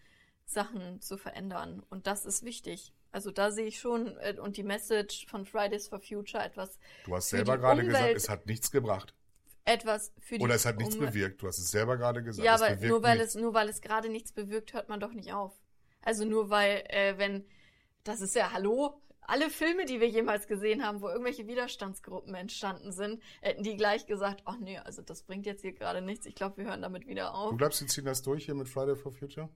[0.57, 1.83] Sachen zu verändern.
[1.89, 2.93] Und das ist wichtig.
[3.11, 7.15] Also da sehe ich schon, äh, und die Message von Fridays for Future etwas, Du
[7.15, 9.13] hast selber gerade gesagt, Umwelt- es hat nichts gebracht.
[9.65, 11.41] etwas für die Oder es hat nichts Umwelt- bewirkt.
[11.41, 12.45] Du hast es selber gerade gesagt.
[12.45, 13.35] Ja, aber nur weil nichts.
[13.35, 15.53] es nur weil es gerade nichts bewirkt, hört man doch nicht auf.
[16.01, 17.45] Also nur weil, äh, wenn,
[18.05, 22.93] das ist ja, hallo, alle Filme, die wir jemals gesehen haben, wo irgendwelche Widerstandsgruppen entstanden
[22.93, 26.25] sind, hätten die gleich gesagt, ach nee, also das bringt jetzt hier gerade nichts.
[26.25, 27.49] Ich glaube, wir hören damit wieder auf.
[27.51, 29.49] Du glaubst, sie ziehen das durch hier mit Friday for Future?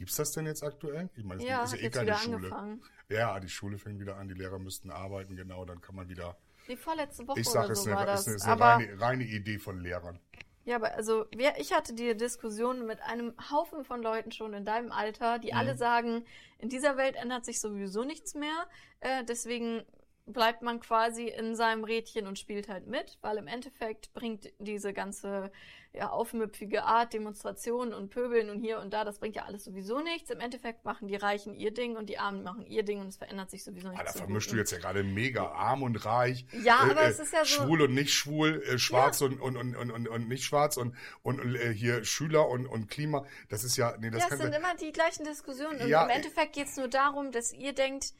[0.00, 1.10] Gibt's das denn jetzt aktuell?
[1.14, 2.36] Ich meine, es ja, ist ja eh keine Schule.
[2.36, 2.82] angefangen.
[3.10, 6.38] Ja, die Schule fängt wieder an, die Lehrer müssten arbeiten, genau, dann kann man wieder.
[6.68, 8.20] Die vorletzte Woche Ich sag, oder es so ist war eine, das.
[8.22, 10.18] ist eine, ist eine aber reine, reine Idee von Lehrern.
[10.64, 14.64] Ja, aber also wir, ich hatte die Diskussion mit einem Haufen von Leuten schon in
[14.64, 15.58] deinem Alter, die Mhm.
[15.58, 16.24] alle sagen,
[16.58, 18.68] in dieser Welt ändert sich sowieso nichts mehr.
[19.00, 19.82] Äh, deswegen
[20.26, 24.92] bleibt man quasi in seinem Rädchen und spielt halt mit, weil im Endeffekt bringt diese
[24.92, 25.50] ganze
[25.92, 30.00] ja, aufmüpfige Art, Demonstrationen und Pöbeln und hier und da, das bringt ja alles sowieso
[30.00, 30.30] nichts.
[30.30, 33.16] Im Endeffekt machen die Reichen ihr Ding und die Armen machen ihr Ding und es
[33.16, 34.04] verändert sich sowieso Ah, nichts.
[34.06, 34.58] da zum vermischst du Guten.
[34.60, 36.46] jetzt ja gerade mega arm und reich.
[36.62, 39.74] Ja, aber es ist ja so- Schwul und nicht schwul, äh, schwarz und, und, und,
[39.74, 40.94] und, und, und nicht schwarz und,
[41.24, 43.26] und, und äh, hier Schüler und, und Klima.
[43.48, 45.80] Das ist ja, nee, das ja, kann sind immer die gleichen Diskussionen.
[45.80, 48.12] Und Ja, im Endeffekt geht es nur darum, dass ihr denkt,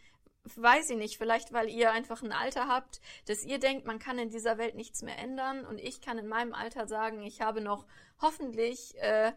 [0.57, 4.19] weiß ich nicht, vielleicht weil ihr einfach ein Alter habt, dass ihr denkt, man kann
[4.19, 5.65] in dieser Welt nichts mehr ändern.
[5.67, 7.87] Und ich kann in meinem Alter sagen, ich habe noch
[8.21, 9.33] hoffentlich äh,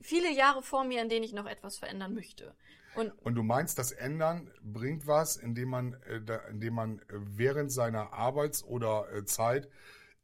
[0.00, 2.54] viele Jahre vor mir, in denen ich noch etwas verändern möchte.
[2.94, 7.02] Und Und du meinst, das Ändern bringt was, indem man, äh, da, indem man äh,
[7.10, 9.68] während seiner Arbeits- oder äh, Zeit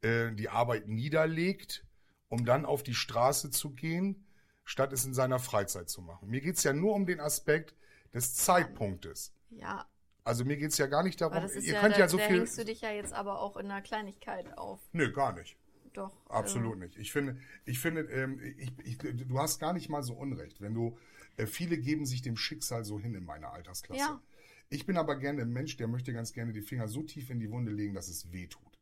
[0.01, 1.85] äh, die Arbeit niederlegt,
[2.29, 4.25] um dann auf die Straße zu gehen,
[4.63, 6.29] statt es in seiner Freizeit zu machen.
[6.29, 7.75] Mir geht's ja nur um den Aspekt
[8.13, 9.33] des Zeitpunktes.
[9.51, 9.85] Ja,
[10.23, 11.99] Also mir geht es ja gar nicht darum, Aber das ist ihr ja, könnt da,
[11.99, 12.39] ja so da viel.
[12.39, 14.79] hängst du dich ja jetzt aber auch in einer Kleinigkeit auf.
[14.91, 15.57] Nö, gar nicht.
[15.93, 16.15] Doch.
[16.29, 16.97] Absolut nicht.
[16.97, 20.73] Ich finde, ich finde, ähm, ich, ich, du hast gar nicht mal so Unrecht, wenn
[20.73, 20.97] du,
[21.37, 23.99] äh, viele geben sich dem Schicksal so hin in meiner Altersklasse.
[23.99, 24.21] Ja.
[24.69, 27.39] Ich bin aber gerne ein Mensch, der möchte ganz gerne die Finger so tief in
[27.41, 28.79] die Wunde legen, dass es weh tut.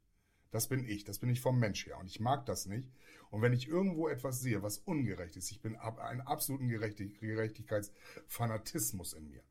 [0.51, 2.91] Das bin ich, das bin ich vom Mensch her und ich mag das nicht.
[3.31, 7.19] Und wenn ich irgendwo etwas sehe, was ungerecht ist, ich bin ab, einen absoluten Gerechtig
[7.19, 9.41] Gerechtigkeitsfanatismus in mir.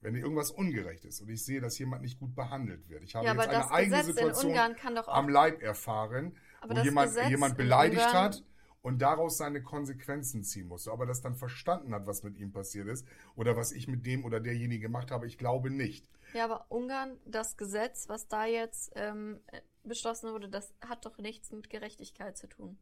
[0.00, 3.02] Wenn irgendwas ungerecht ist und ich sehe, dass jemand nicht gut behandelt wird.
[3.02, 5.60] Ich habe Ja, jetzt eine eigene Gesetz in Situation Ungarn kann doch auch- am Leib
[5.60, 8.44] erfahren, Aber wo jemand, Gesetz jemand beleidigt Ungarn- hat
[8.82, 10.92] und daraus seine Konsequenzen ziehen musste.
[10.92, 14.24] Aber das dann verstanden hat, was mit ihm passiert ist oder was ich mit dem
[14.24, 16.08] oder derjenige gemacht habe, ich glaube nicht.
[16.32, 19.40] Ja, aber Ungarn, das Gesetz, was da jetzt ähm,
[19.82, 22.78] beschlossen wurde, das hat doch nichts mit Gerechtigkeit zu tun.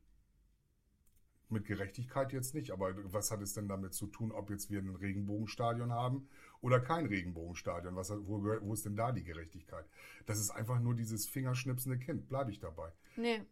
[1.49, 4.81] Mit Gerechtigkeit jetzt nicht, aber was hat es denn damit zu tun, ob jetzt wir
[4.81, 6.29] ein Regenbogenstadion haben
[6.61, 7.95] oder kein Regenbogenstadion?
[7.95, 9.87] Was, wo, wo ist denn da die Gerechtigkeit?
[10.27, 12.91] Das ist einfach nur dieses fingerschnipsende Kind, bleibe ich dabei.
[13.17, 13.43] Nee.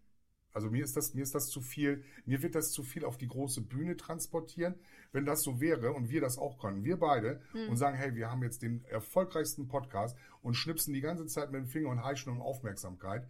[0.55, 3.19] Also mir ist das, mir ist das zu viel, mir wird das zu viel auf
[3.19, 4.77] die große Bühne transportieren.
[5.11, 8.31] Wenn das so wäre und wir das auch können, wir beide, und sagen, hey, wir
[8.31, 12.33] haben jetzt den erfolgreichsten Podcast und schnipsen die ganze Zeit mit dem Finger und heischen
[12.33, 13.29] um Aufmerksamkeit,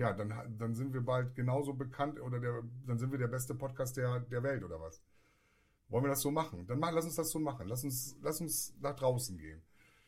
[0.00, 3.54] ja, dann, dann sind wir bald genauso bekannt oder der, dann sind wir der beste
[3.54, 5.02] Podcast der, der Welt oder was.
[5.88, 6.66] Wollen wir das so machen?
[6.66, 7.68] Dann mach, lass uns das so machen.
[7.68, 9.60] Lass uns, lass uns nach draußen gehen.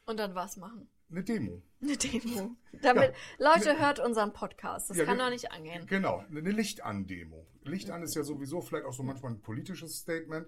[0.06, 0.88] Und dann was machen?
[1.10, 1.60] Eine Demo.
[1.82, 2.56] Eine Demo.
[2.80, 4.88] Damit, Leute, hört unseren Podcast.
[4.88, 5.86] Das Ja, kann doch nicht angehen.
[5.86, 7.46] Genau, eine Licht an Demo.
[7.64, 10.46] Licht an ist ja sowieso vielleicht auch so manchmal ein politisches Statement.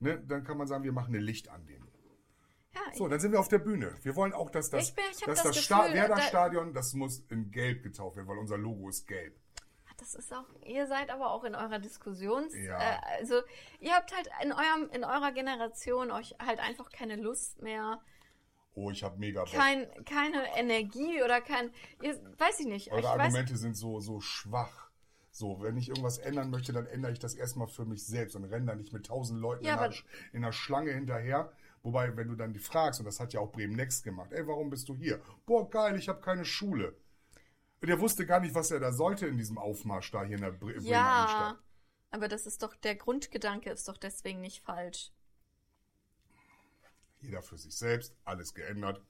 [0.00, 0.20] Ne?
[0.26, 1.89] Dann kann man sagen, wir machen eine Licht an Demo.
[2.74, 3.94] Ja, So, dann sind wir auf der Bühne.
[4.02, 7.20] Wir wollen auch, dass das, Ich bin- ich dass das das, Sta Werder-Stadion, das muss
[7.28, 9.34] in Gelb getauft werden, weil unser Logo ist gelb.
[9.98, 12.78] Das ist auch, ihr seid aber auch in eurer Diskussions, Ja.
[12.78, 13.42] äh, also
[13.80, 18.00] ihr habt halt in eurem, in eurer Generation euch halt einfach keine Lust mehr,
[18.74, 19.52] Oh, ich habe mega Bock.
[19.52, 22.86] kein, keine Energie oder kein, ihr, weiß ich nicht.
[22.86, 24.88] ich Eure weiß, Argumente sind so, so schwach.
[25.32, 28.44] So, wenn ich irgendwas ändern möchte, dann ändere ich das erstmal für mich selbst und
[28.44, 29.84] renne da nicht mit tausend Leuten Ja,
[30.32, 31.52] in einer Schlange hinterher.
[31.82, 34.46] Wobei, wenn du dann die fragst, und das hat ja auch Bremen Next gemacht, ey,
[34.46, 35.20] warum bist du hier?
[35.46, 36.94] Boah, geil, ich habe keine Schule.
[37.80, 40.42] Und er wusste gar nicht, was er da sollte in diesem Aufmarsch da hier in
[40.42, 41.64] der Bre Bremer ja, Innenstadt.
[42.10, 45.12] aber das ist doch, der Grundgedanke ist doch deswegen nicht falsch.
[47.20, 49.02] Jeder für sich selbst, alles geändert.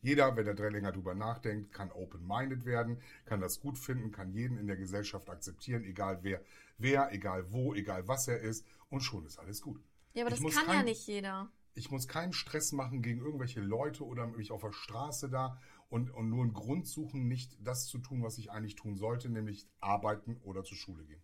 [0.00, 4.58] Jeder, wenn er länger drüber nachdenkt, kann open-minded werden, kann das gut finden, kann jeden
[4.58, 6.42] in der Gesellschaft akzeptieren, egal wer,
[6.78, 9.80] wer, egal wo, egal was er ist, und schon ist alles gut.
[10.12, 11.50] Ja, aber Ich das kann ja nicht jeder.
[11.74, 15.58] Ich muss keinen Stress machen gegen irgendwelche Leute oder mich auf der Straße da
[15.88, 19.28] und, und nur einen Grund suchen, nicht das zu tun, was ich eigentlich tun sollte,
[19.28, 21.22] nämlich arbeiten oder zur Schule gehen.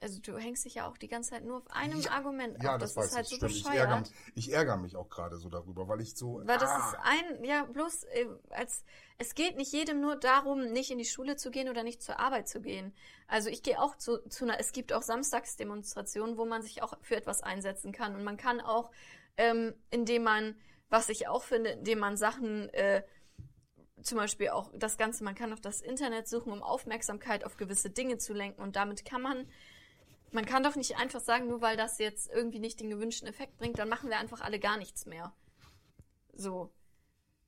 [0.00, 2.74] Also du hängst dich ja auch die ganze Zeit nur auf einem Ja, Argument Ja,
[2.74, 2.80] ab.
[2.80, 3.38] das, Das, weiß ist halt ich.
[3.40, 3.46] so.
[3.46, 4.02] Ich ärgere,
[4.34, 6.42] ich ärgere mich auch gerade so darüber, weil ich so.
[6.44, 8.84] Weil das ah, ist ein, ja, bloß, äh, als,
[9.16, 12.18] es geht nicht jedem nur darum, nicht in die Schule zu gehen oder nicht zur
[12.18, 12.92] Arbeit zu gehen.
[13.28, 16.98] Also ich gehe auch zu, zu einer, es gibt auch Samstagsdemonstrationen, wo man sich auch
[17.00, 18.14] für etwas einsetzen kann.
[18.14, 18.90] Und man kann auch,
[19.36, 20.56] ähm, indem man,
[20.88, 23.02] was ich auch finde, indem man Sachen, äh,
[24.02, 27.90] zum Beispiel auch das Ganze, man kann auch das Internet suchen, um Aufmerksamkeit auf gewisse
[27.90, 28.60] Dinge zu lenken.
[28.62, 29.48] Und damit kann man,
[30.30, 33.56] man kann doch nicht einfach sagen, nur weil das jetzt irgendwie nicht den gewünschten Effekt
[33.56, 35.32] bringt, dann machen wir einfach alle gar nichts mehr.
[36.32, 36.72] So.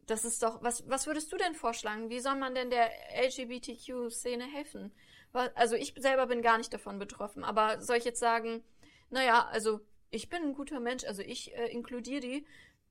[0.07, 2.11] Das ist doch, was, was würdest du denn vorschlagen?
[2.11, 2.91] Wie soll man denn der
[3.27, 4.93] LGBTQ-Szene helfen?
[5.33, 8.63] Also ich selber bin gar nicht davon betroffen, aber soll ich jetzt sagen,
[9.11, 9.81] naja, also
[10.17, 12.47] ich bin ein guter Mensch, also ich äh, inkludiere die,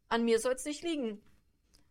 [0.09, 1.21] an mir soll es nicht liegen.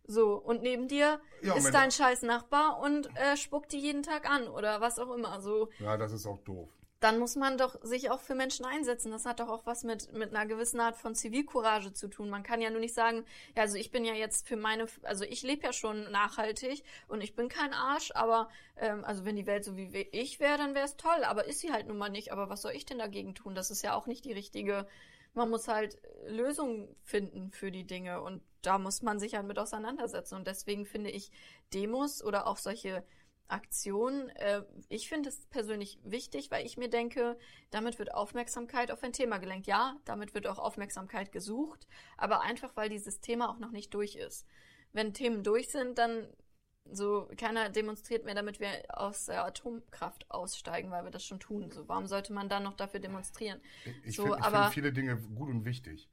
[0.07, 4.29] So, und neben dir Ja, ist dein scheiß Nachbar und äh, spuckt die jeden Tag
[4.29, 5.41] an oder was auch immer.
[5.41, 6.69] So, Ja, das ist auch doof.
[6.99, 9.11] dann muss man doch sich auch für Menschen einsetzen.
[9.11, 12.29] Das hat doch auch was mit, mit einer gewissen Art von Zivilcourage zu tun.
[12.29, 13.25] Man kann ja nur nicht sagen,
[13.55, 17.21] ja, also ich bin ja jetzt für meine, also ich lebe ja schon nachhaltig und
[17.21, 20.73] ich bin kein Arsch, aber ähm, also wenn die Welt so wie ich wäre, dann
[20.75, 22.31] wäre es toll, aber ist sie halt nun mal nicht.
[22.31, 23.55] Aber was soll ich denn dagegen tun?
[23.55, 24.87] Das ist ja auch nicht die richtige.
[25.35, 29.59] Man muss halt Lösungen finden für die Dinge und da muss man sich halt mit
[29.59, 30.35] auseinandersetzen.
[30.35, 31.31] Und deswegen finde ich
[31.73, 33.03] Demos oder auch solche
[33.47, 34.29] Aktion.
[34.29, 37.37] Äh, ich finde es persönlich wichtig, weil ich mir denke,
[37.69, 39.67] damit wird Aufmerksamkeit auf ein Thema gelenkt.
[39.67, 44.15] Ja, damit wird auch Aufmerksamkeit gesucht, aber einfach, weil dieses Thema auch noch nicht durch
[44.15, 44.47] ist.
[44.93, 46.27] Wenn Themen durch sind, dann
[46.91, 51.71] so, keiner demonstriert mehr, damit wir aus der Atomkraft aussteigen, weil wir das schon tun.
[51.71, 53.59] So, warum sollte man dann noch dafür demonstrieren?
[54.03, 56.09] Ich So, finde find viele Dinge gut und wichtig.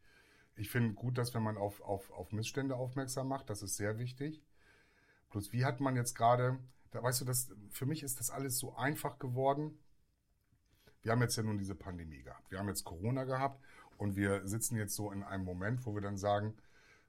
[0.56, 3.98] Ich finde gut, dass wenn man auf, auf, auf Missstände aufmerksam macht, das ist sehr
[3.98, 4.42] wichtig.
[5.30, 6.58] Bloß wie hat man jetzt gerade,
[6.92, 9.78] da weißt du, das, für mich ist das alles so einfach geworden.
[11.02, 12.50] Wir haben jetzt ja nun diese Pandemie gehabt.
[12.50, 13.60] Wir haben jetzt Corona gehabt
[13.98, 16.54] und wir sitzen jetzt so in einem Moment, wo wir dann sagen,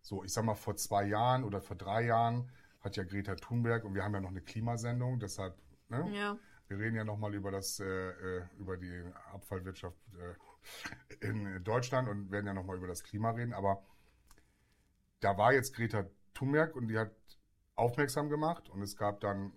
[0.02, 2.52] So, ich sag mal, vor zwei Jahren oder vor drei Jahren
[2.84, 5.56] hat ja Greta Thunberg und wir haben ja noch eine Klimasendung, deshalb,
[5.90, 6.10] ne?
[6.14, 6.38] Ja.
[6.68, 9.98] Wir reden ja nochmal über das, äh, äh, über die Abfallwirtschaft
[11.22, 13.54] äh, in Deutschland und werden ja nochmal über das Klima reden.
[13.54, 13.84] Aber
[15.20, 17.12] da war jetzt Greta Thunberg und die hat
[17.76, 19.54] aufmerksam gemacht und es gab dann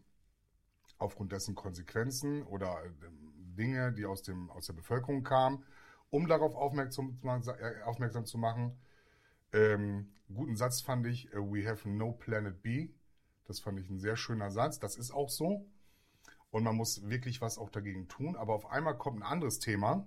[0.99, 2.91] aufgrund dessen Konsequenzen oder äh,
[3.57, 5.65] Dinge, die aus, dem, aus der Bevölkerung kamen,
[6.11, 8.79] um darauf aufmerksam, äh, aufmerksam zu machen.
[9.53, 12.91] Ähm, guten Satz fand ich, uh, we have no planet B.
[13.47, 14.79] Das fand ich ein sehr schöner Satz.
[14.79, 15.67] Das ist auch so.
[16.51, 18.37] Und man muss wirklich was auch dagegen tun.
[18.37, 20.07] Aber auf einmal kommt ein anderes Thema.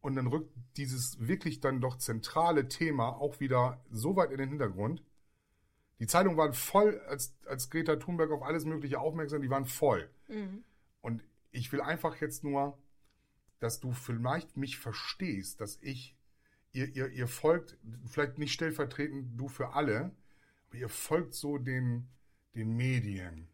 [0.00, 4.50] Und dann rückt dieses wirklich dann doch zentrale Thema auch wieder so weit in den
[4.50, 5.02] Hintergrund.
[5.98, 10.10] Die Zeitungen waren voll, als, als Greta Thunberg auf alles Mögliche aufmerksam, die waren voll.
[10.28, 10.62] Mhm.
[11.00, 12.78] Und ich will einfach jetzt nur,
[13.58, 16.16] dass du vielleicht mich verstehst, dass ich,
[16.72, 20.14] ihr, ihr, ihr folgt, vielleicht nicht stellvertretend du für alle,
[20.68, 22.08] aber ihr folgt so den,
[22.54, 23.48] den Medien.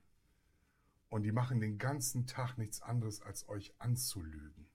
[1.09, 4.67] Und die machen den ganzen Tag nichts anderes, als euch anzulügen.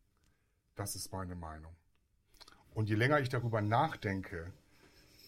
[0.76, 1.76] Das ist meine Meinung.
[2.76, 4.54] Und je länger ich darüber nachdenke,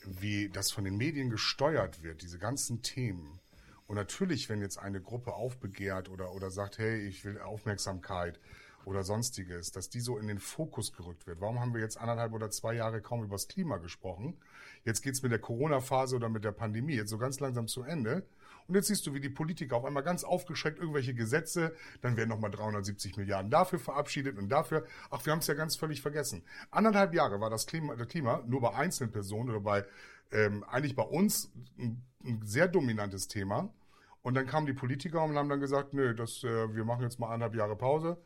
[0.05, 3.39] wie das von den Medien gesteuert wird, diese ganzen Themen.
[3.88, 8.39] Und natürlich, wenn jetzt eine Gruppe aufbegehrt oder, oder sagt, hey, ich will Aufmerksamkeit
[8.86, 11.41] oder sonstiges, dass die so in den Fokus gerückt wird.
[11.41, 14.38] Warum haben wir jetzt anderthalb oder zwei Jahre kaum über das Klima gesprochen?
[14.86, 18.25] Jetzt geht's mit der Corona-Phase oder mit der Pandemie jetzt so ganz langsam zu Ende.
[18.67, 22.30] Und jetzt siehst du, wie die Politiker auf einmal ganz aufgeschreckt irgendwelche Gesetze, dann werden
[22.30, 24.86] nochmal 370 Milliarden dafür verabschiedet und dafür.
[25.09, 26.43] Ach, wir haben es ja ganz völlig vergessen.
[26.69, 29.86] Anderthalb Jahre war das Klima, das Klima nur bei einzelnen Personen oder bei
[30.32, 33.73] ähm, eigentlich bei uns ein, ein sehr dominantes Thema.
[34.21, 37.19] Und dann kamen die Politiker und haben dann gesagt, nö, das, äh, wir machen jetzt
[37.19, 38.17] mal anderthalb Jahre Pause.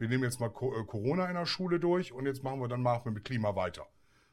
[0.00, 2.82] Wir nehmen jetzt mal äh, Corona in der Schule durch und jetzt machen wir dann
[2.82, 3.86] machen wir mit Klima weiter.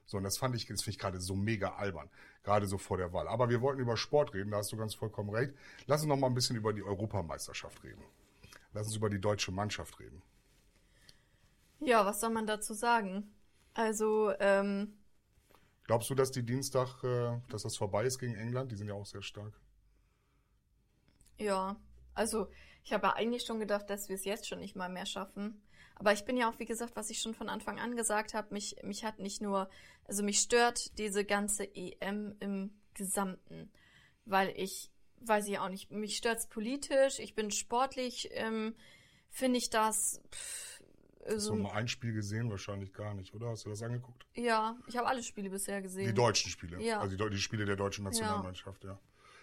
[0.06, 2.10] So, und das fand ich, das finde ich gerade so mega albern.
[2.44, 3.28] Gerade so vor der Wahl.
[3.28, 5.54] Aber wir wollten über Sport reden, da hast du ganz vollkommen recht.
[5.86, 8.02] Lass uns noch mal ein bisschen über die Europameisterschaft reden.
[8.72, 10.22] Lass uns über die deutsche Mannschaft reden.
[11.82, 13.30] Ja, was soll man dazu sagen?
[13.74, 14.94] Also, ähm,
[15.84, 18.72] Glaubst du, dass die Dienstag, äh, dass das vorbei ist gegen England?
[18.72, 19.60] Die sind ja auch sehr stark.
[21.38, 21.76] ja,
[22.14, 22.50] also
[22.88, 25.62] ich habe ja eigentlich schon gedacht, dass wir es jetzt schon nicht mal mehr schaffen.
[25.96, 28.54] Aber ich bin ja auch, wie gesagt, was ich schon von Anfang an gesagt habe,
[28.54, 29.70] mich, mich hat nicht nur,
[30.06, 33.70] also mich stört diese ganze EM im Gesamten,
[34.24, 38.74] weil ich, weiß ich auch nicht, mich stört es politisch, ich bin sportlich, ähm,
[39.30, 40.80] finde ich das, pff,
[41.26, 42.50] Hast du also, mal ein Spiel gesehen?
[42.50, 43.50] Wahrscheinlich gar nicht, oder?
[43.50, 44.26] Hast du das angeguckt?
[44.34, 46.08] ja, ich habe alle Spiele bisher gesehen.
[46.08, 46.82] Die deutschen Spiele.
[46.82, 47.02] Ja.
[47.02, 48.98] Also die, die Spiele der deutschen Nationalmannschaft, ja.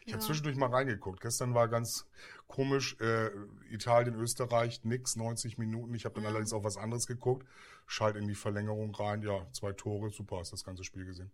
[0.06, 0.26] Ich habe Ja.
[0.26, 1.20] zwischendurch mal reingeguckt.
[1.20, 2.06] Gestern war ganz
[2.46, 3.30] komisch, äh,
[3.70, 5.94] Italien, Österreich, nix, 90 Minuten.
[5.94, 6.30] Ich habe dann Ja.
[6.30, 7.46] allerdings auch was anderes geguckt.
[7.86, 11.30] Schalt in die Verlängerung rein, ja, zwei Tore, super, hast das ganze Spiel gesehen.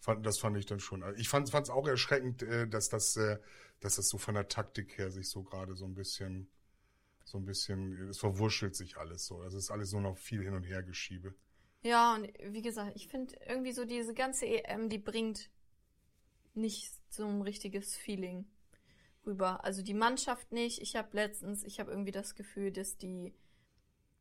[0.00, 1.02] Fand, das fand ich dann schon.
[1.02, 3.38] Also Ich fand es auch erschreckend, äh, dass das, äh,
[3.80, 6.48] dass das so von der Taktik her sich so gerade so ein bisschen,
[7.24, 9.42] so ein bisschen, es verwurschtelt sich alles so.
[9.42, 11.34] Das ist alles nur noch viel hin und her geschiebe.
[11.82, 15.50] Ja, und wie gesagt, ich finde irgendwie so diese ganze EM, die bringt
[16.54, 18.46] nicht so ein richtiges Feeling
[19.26, 19.64] rüber.
[19.64, 20.80] Also die Mannschaft nicht.
[20.80, 23.34] Ich habe letztens, ich habe irgendwie das Gefühl, dass die,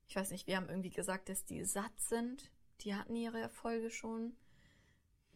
[0.08, 2.52] ich weiß nicht, wir haben irgendwie gesagt, dass die satt sind.
[2.82, 4.36] Die hatten ihre Erfolge schon.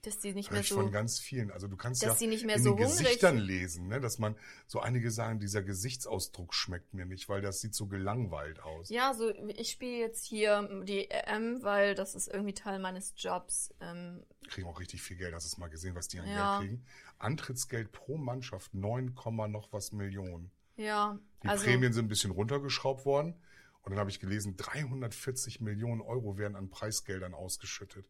[0.03, 0.75] Dass die nicht mehr so.
[0.75, 1.51] von ganz vielen.
[1.51, 3.99] Also du kannst ja sie nicht mehr in so den Gesichtern lesen, ne?
[4.01, 4.35] dass man
[4.65, 8.89] so einige sagen, dieser Gesichtsausdruck schmeckt mir nicht, weil das sieht so gelangweilt aus.
[8.89, 13.75] Ja, so ich spiele jetzt hier die EM, weil das ist irgendwie Teil meines Jobs.
[13.79, 15.35] Ähm, Kriegen auch richtig viel Geld.
[15.35, 16.57] Hast du es mal gesehen, was die an Ja.
[16.59, 16.85] Geld kriegen?
[17.19, 20.49] Antrittsgeld pro Mannschaft 9, Komma noch was Millionen.
[20.77, 23.35] ja, Die also Prämien sind ein bisschen runtergeschraubt worden.
[23.83, 28.05] Und dann habe ich gelesen, 340 Millionen Euro werden an Preisgeldern ausgeschüttet.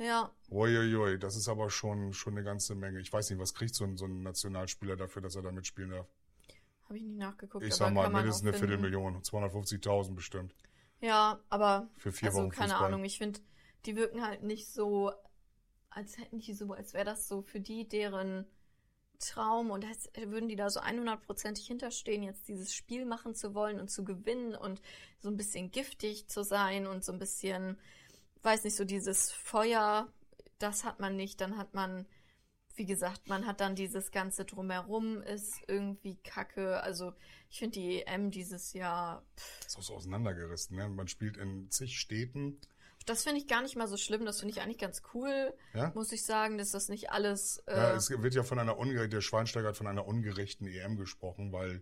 [0.00, 3.00] Ja, Uiuiui, das ist aber schon, schon eine ganze Menge.
[3.00, 5.90] Ich weiß nicht, was kriegt so ein, so ein Nationalspieler dafür, dass er da mitspielen
[5.90, 6.06] darf?
[6.90, 7.64] habe ich nicht nachgeguckt.
[7.64, 8.66] Ich sag mal, mindestens eine finden.
[8.66, 10.54] Viertelmillion, 250.000 bestimmt.
[11.00, 12.88] Ja, aber Für vier also Wochen keine Fußball.
[12.88, 13.38] Ahnung, ich finde,
[13.86, 15.12] die wirken halt nicht so,
[15.88, 18.44] als hätten die so, als wäre das so für die deren
[19.20, 23.78] Traum und als würden die da so 100%ig hinterstehen, jetzt dieses Spiel machen zu wollen
[23.78, 24.82] und zu gewinnen und
[25.20, 27.78] so ein bisschen giftig zu sein und so ein bisschen,
[28.42, 30.12] weiß nicht, so dieses Feuer,
[30.58, 32.06] das hat man nicht, dann hat man,
[32.74, 37.12] wie gesagt, man hat dann dieses ganze Drumherum ist irgendwie kacke, also
[37.50, 40.76] ich finde die EM dieses Jahr, pff, ist auch so auseinandergerissen.
[40.76, 40.88] Ne?
[40.88, 42.60] Man spielt in zig Städten.
[43.06, 44.24] Das finde ich gar nicht mal so schlimm.
[44.26, 45.90] Das finde ich eigentlich ganz cool, Ja?
[45.94, 47.58] muss ich sagen, dass das nicht alles.
[47.66, 50.96] Äh, Ja, es wird ja von einer ungerechten, der Schweinsteiger hat von einer ungerechten EM
[50.96, 51.80] gesprochen, weil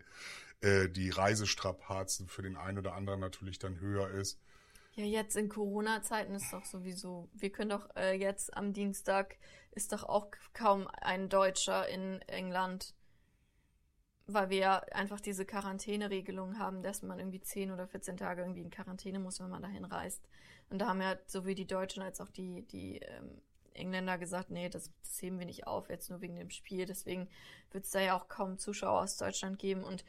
[0.60, 4.40] äh, die Reisestrapazen für den einen oder anderen natürlich dann höher ist.
[4.98, 9.36] Ja, jetzt in Corona-Zeiten ist doch sowieso, wir können doch äh, jetzt am Dienstag
[9.70, 12.96] ist doch auch kaum ein Deutscher in England,
[14.26, 18.62] weil wir ja einfach diese Quarantäneregelung haben, dass man irgendwie 10 oder 14 Tage irgendwie
[18.62, 20.20] in Quarantäne muss, wenn man dahin reist.
[20.68, 23.40] Und da haben ja sowohl die Deutschen als auch die, die ähm,
[23.74, 26.86] Engländer gesagt, nee, das, das heben wir nicht auf, jetzt nur wegen dem Spiel.
[26.86, 27.28] Deswegen
[27.70, 29.84] wird es da ja auch kaum Zuschauer aus Deutschland geben.
[29.84, 30.04] Und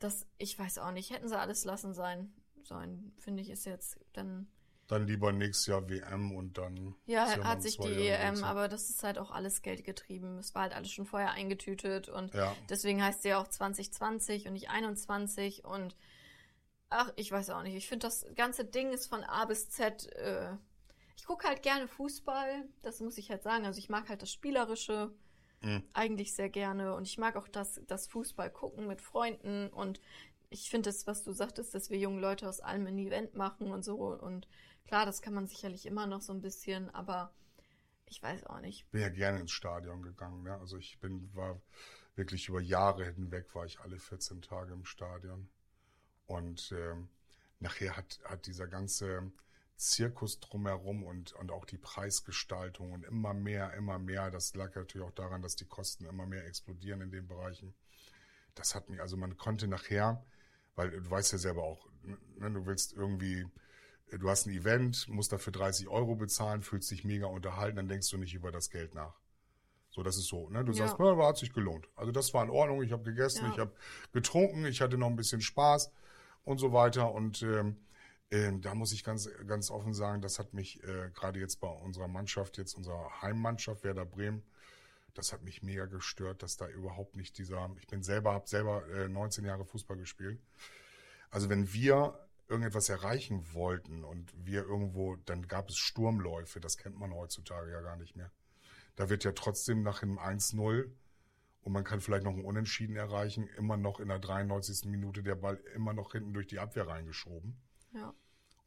[0.00, 2.32] das, ich weiß auch nicht, hätten sie alles lassen sein
[2.68, 4.48] sollen, finde ich, ist jetzt dann.
[4.86, 6.94] Dann lieber nächstes Jahr WM und dann.
[7.04, 10.38] Ja, ja hat sich die EM, aber das ist halt auch alles Geld getrieben.
[10.38, 12.54] Es war halt alles schon vorher eingetütet und ja.
[12.70, 15.94] deswegen heißt sie ja auch 2020 und nicht 21 und
[16.90, 17.74] ach, ich weiß auch nicht.
[17.74, 20.06] Ich finde, das ganze Ding ist von A bis Z.
[20.14, 20.56] Äh,
[21.16, 23.66] ich gucke halt gerne Fußball, das muss ich halt sagen.
[23.66, 25.12] Also ich mag halt das Spielerische
[25.62, 25.82] mhm.
[25.92, 30.00] eigentlich sehr gerne und ich mag auch das, das Fußball gucken mit Freunden und
[30.50, 33.70] ich finde das, was du sagtest, dass wir junge Leute aus allem ein Event machen
[33.70, 34.48] und so und
[34.86, 37.32] klar, das kann man sicherlich immer noch so ein bisschen, aber
[38.06, 38.84] ich weiß auch nicht.
[38.84, 40.54] Ich bin ja gerne ins Stadion gegangen, ne?
[40.54, 41.60] Also ich bin, war
[42.14, 45.48] wirklich über Jahre hinweg, war ich alle 14 Tage im Stadion.
[46.26, 46.94] Und äh,
[47.60, 49.30] nachher hat, hat dieser ganze
[49.76, 54.30] Zirkus drumherum und, und auch die Preisgestaltung und immer mehr, immer mehr.
[54.30, 57.74] Das lag natürlich auch daran, dass die Kosten immer mehr explodieren in den Bereichen.
[58.54, 60.24] Das hat mich, also man konnte nachher,
[60.78, 61.88] weil du weißt ja selber auch,
[62.36, 63.44] ne, du willst irgendwie,
[64.12, 68.08] du hast ein Event, musst dafür 30 Euro bezahlen, fühlst dich mega unterhalten, dann denkst
[68.10, 69.14] du nicht über das Geld nach.
[69.90, 70.48] So, das ist so.
[70.50, 70.64] Ne?
[70.64, 70.86] Du ja.
[70.86, 71.88] sagst, na, hat sich gelohnt.
[71.96, 73.52] Also das war in Ordnung, ich habe gegessen, ja.
[73.52, 73.72] ich habe
[74.12, 75.90] getrunken, ich hatte noch ein bisschen Spaß
[76.44, 77.12] und so weiter.
[77.12, 77.78] Und ähm,
[78.30, 81.68] ähm, da muss ich ganz, ganz offen sagen, das hat mich äh, gerade jetzt bei
[81.68, 84.44] unserer Mannschaft, jetzt unserer Heimmannschaft Werder Bremen,
[85.18, 88.86] das hat mich mega gestört, dass da überhaupt nicht dieser, ich bin selber, habe selber
[88.88, 90.40] äh, 19 Jahre Fußball gespielt.
[91.30, 96.98] Also wenn wir irgendetwas erreichen wollten und wir irgendwo, dann gab es Sturmläufe, das kennt
[96.98, 98.30] man heutzutage ja gar nicht mehr.
[98.96, 100.88] Da wird ja trotzdem nach einem 1-0
[101.62, 104.86] und man kann vielleicht noch einen Unentschieden erreichen, immer noch in der 93.
[104.86, 107.60] Minute der Ball immer noch hinten durch die Abwehr reingeschoben.
[107.92, 108.14] Ja.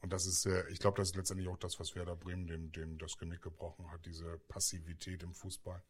[0.02, 2.72] Und das ist, äh, ich glaube, das ist letztendlich auch das, was Werder Bremen dem,
[2.72, 5.82] dem das Genick gebrochen hat, diese Passivität im Fußball.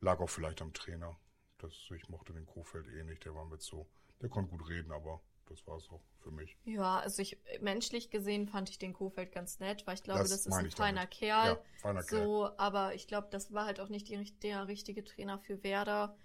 [0.00, 1.16] Lag auch vielleicht am Trainer.
[1.58, 3.86] Das, ich mochte den Kofeld eh nicht, der war mit so,
[4.22, 6.56] der konnte gut reden, aber das war es auch für mich.
[6.64, 10.30] Ja, also ich menschlich gesehen fand ich den Kofeld ganz nett, weil ich glaube, das,
[10.30, 11.10] das ist ein feiner damit.
[11.10, 11.46] Kerl.
[11.48, 12.54] Ja, feiner so, Kerl.
[12.56, 16.16] aber ich glaube, das war halt auch nicht die, der richtige Trainer für Werder.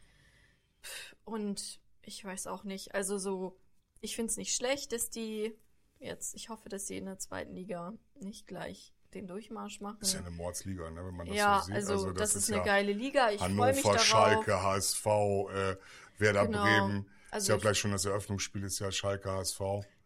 [1.26, 2.94] Und ich weiß auch nicht.
[2.94, 3.60] Also so,
[4.00, 5.58] ich finde es nicht schlecht, dass die
[6.00, 9.98] jetzt, ich hoffe, dass sie in der zweiten Liga nicht gleich den Durchmarsch machen.
[10.00, 11.76] Das ist ja eine Mordsliga, ne, wenn man das ja, so sieht.
[11.76, 13.32] Also, also das, das, ist eine ja geile Liga.
[13.32, 14.02] Ich freue mich darauf.
[14.02, 15.76] Schalke, HSV, äh,
[16.18, 16.64] Werder genau.
[16.64, 17.10] Bremen.
[17.32, 19.62] Also ist ja gleich schon das Eröffnungsspiel, ist ja Schalke, HSV.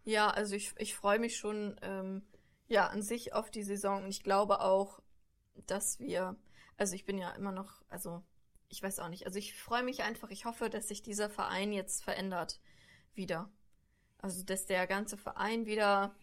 [0.06, 2.24] Ja, also ich, ich freue mich schon ähm,
[2.68, 5.02] ja an sich auf die Saison und ich glaube auch,
[5.68, 6.36] dass wir,
[6.78, 8.24] also ich bin ja immer noch, also
[8.70, 11.74] ich weiß auch nicht, also ich freue mich einfach, ich hoffe, dass sich dieser Verein
[11.74, 12.60] jetzt verändert
[13.14, 13.50] wieder.
[14.22, 16.14] Also, dass der ganze Verein wieder,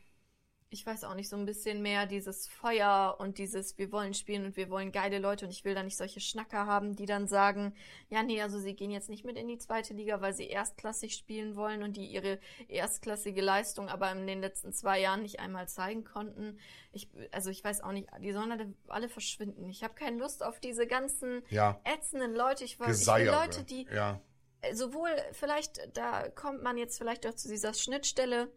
[0.69, 4.47] ich weiß auch nicht, so ein bisschen mehr dieses Feuer und dieses, wir wollen spielen
[4.47, 7.29] und wir wollen geile Leute und ich will da nicht solche Schnacker haben, die dann
[7.29, 7.73] sagen,
[8.11, 11.14] ja, nee, also sie gehen jetzt nicht mit in die zweite Liga, weil sie erstklassig
[11.14, 15.69] spielen wollen und die ihre erstklassige Leistung aber in den letzten zwei Jahren nicht einmal
[15.69, 16.59] zeigen konnten.
[16.93, 19.69] Ich, also ich weiß auch nicht, die sollen alle verschwinden.
[19.69, 21.81] Ich habe keine Lust auf diese ganzen ja.
[21.85, 22.64] ätzenden Leute.
[22.64, 24.21] Ich, ich will Leute, die ja
[24.73, 28.51] sowohl vielleicht, da kommt man jetzt vielleicht auch zu dieser Schnittstelle.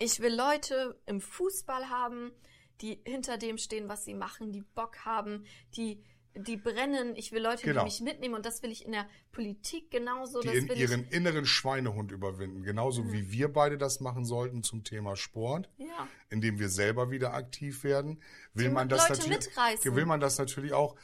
[0.00, 2.32] Ich will Leute im Fußball haben,
[2.80, 5.44] die hinter dem stehen, was sie machen, die Bock haben,
[5.76, 6.02] die
[6.34, 7.16] die brennen.
[7.16, 7.80] Ich will Leute, genau.
[7.80, 10.40] die mich mitnehmen und das will ich in der Politik genauso.
[10.40, 11.12] Die in ihren ich...
[11.12, 13.12] inneren Schweinehund überwinden, genauso mhm.
[13.12, 16.08] wie wir beide das machen sollten zum Thema Sport, ja.
[16.28, 18.22] indem wir selber wieder aktiv werden.
[18.54, 19.96] Will die man das Leute natürlich, mitreißen.
[19.96, 20.96] will man das natürlich auch.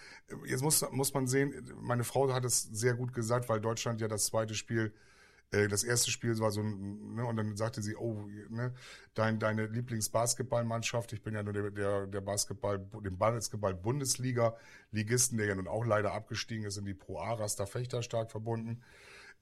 [0.47, 1.75] Jetzt muss muss man sehen.
[1.81, 4.95] Meine Frau hat es sehr gut gesagt, weil Deutschland ja das zweite Spiel
[5.53, 8.75] äh, das erste Spiel war so, ne, und dann sagte sie, oh, ne,
[9.15, 15.55] dein, deine Lieblingsbasketballmannschaft, ich bin ja nur der, der, der Basketball, dem Basketball-Bundesliga-Ligisten, der ja
[15.55, 18.83] nun auch leider abgestiegen ist in die Pro A, Rasta Fechter stark verbunden,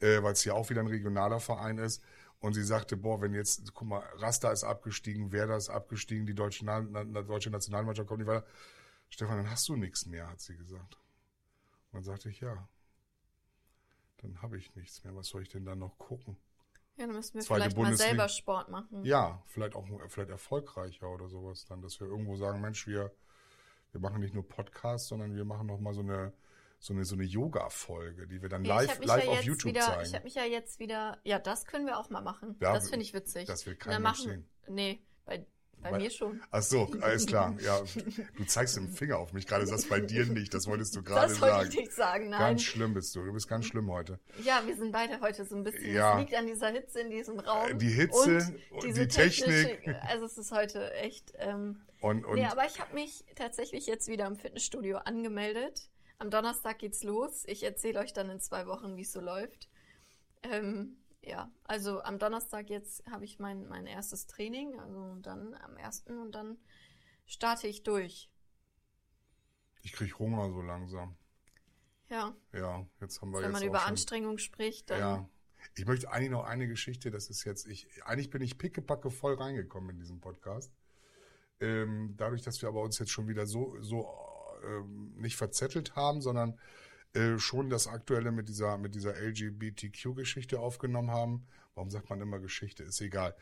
[0.01, 2.03] äh, weil es hier auch wieder ein regionaler Verein ist.
[2.41, 6.35] Und sie sagte, boah, wenn jetzt, guck mal, Rasta ist abgestiegen, Werder ist abgestiegen, die
[6.35, 8.45] deutsche, Na, deutsche Nationalmannschaft kommt nicht weiter.
[9.09, 10.99] Stefan, dann hast du nichts mehr, hat sie gesagt.
[11.91, 12.69] Und dann sagte ich, ja,
[14.25, 15.15] dann habe ich nichts mehr.
[15.15, 16.37] Was soll ich denn dann noch gucken?
[16.97, 18.05] Ja, dann müssen wir Zweite vielleicht Bundesliga.
[18.05, 19.05] mal selber Sport machen.
[19.05, 23.13] Ja, vielleicht auch vielleicht erfolgreicher oder sowas dann, dass wir irgendwo sagen, Mensch, wir,
[23.93, 26.33] wir machen nicht nur Podcasts, sondern wir machen noch mal so eine
[26.85, 29.81] so eine, so eine Yoga-Folge, die wir dann ja, live, live ja auf YouTube wieder,
[29.81, 30.03] zeigen.
[30.07, 32.57] Ich habe mich ja jetzt wieder, ja, das können wir auch mal machen.
[32.61, 33.47] Ja, das finde ich witzig.
[33.47, 34.49] Das will keiner machen, sehen.
[34.69, 35.47] Nee, bei
[35.85, 36.41] Bei Weil- mir schon.
[36.51, 37.55] Ach so, alles klar.
[37.61, 37.79] Ja,
[38.39, 40.53] du zeigst den Finger auf mich gerade, das bei dir nicht.
[40.55, 41.69] Das wolltest du gerade Das wollte sagen.
[41.71, 42.41] ich nicht sagen, nein.
[42.41, 43.23] Ganz schlimm bist du.
[43.25, 44.19] Du bist ganz schlimm heute.
[44.43, 45.95] Ja, wir sind beide heute so ein bisschen.
[45.95, 46.15] Ja.
[46.15, 47.79] Es liegt an dieser Hitze in diesem Raum.
[47.79, 49.95] Die Hitze und die Technik.
[50.09, 51.35] Also es ist heute echt.
[51.39, 55.91] Ähm, Und, und nee, aber ich habe mich tatsächlich jetzt wieder im Fitnessstudio angemeldet.
[56.19, 57.43] Am Donnerstag geht's los.
[57.47, 59.69] Ich erzähle euch dann in zwei Wochen, wie es so läuft.
[60.43, 60.97] Ähm,
[61.27, 66.19] ja, also am Donnerstag jetzt habe ich mein, mein erstes Training, also dann am ersten
[66.19, 66.59] und dann
[67.27, 68.31] starte ich durch.
[69.83, 71.17] ich krieg Hunger so langsam.
[72.09, 75.29] Ja, Ja, jetzt haben wir wenn jetzt man auch über schon, Anstrengung spricht, dann Ja.
[75.77, 79.35] Ich möchte eigentlich noch eine Geschichte, das ist jetzt, ich, eigentlich bin ich pickepacke voll
[79.35, 80.71] reingekommen in diesen Podcast.
[81.61, 84.07] Ähm, dadurch, dass wir aber uns jetzt schon wieder so, so
[84.63, 86.59] ähm, nicht verzettelt haben, sondern
[87.15, 91.47] äh, schon das Aktuelle mit dieser, mit dieser LGBTQ-Geschichte aufgenommen haben.
[91.75, 92.85] Warum sagt man immer Geschichte?
[92.85, 93.35] Ist egal.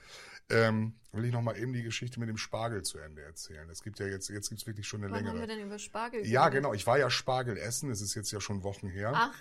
[0.49, 3.68] Ähm, will ich noch mal eben die Geschichte mit dem Spargel zu Ende erzählen.
[3.70, 5.41] Es gibt ja jetzt, jetzt gibt es wirklich schon eine wann haben längere.
[5.49, 6.62] wir denn über Spargel Ja, geredet?
[6.62, 6.75] genau.
[6.75, 7.91] Ich war ja Spargel essen.
[7.91, 9.12] Es ist jetzt ja schon Wochen her.
[9.14, 9.35] Ach,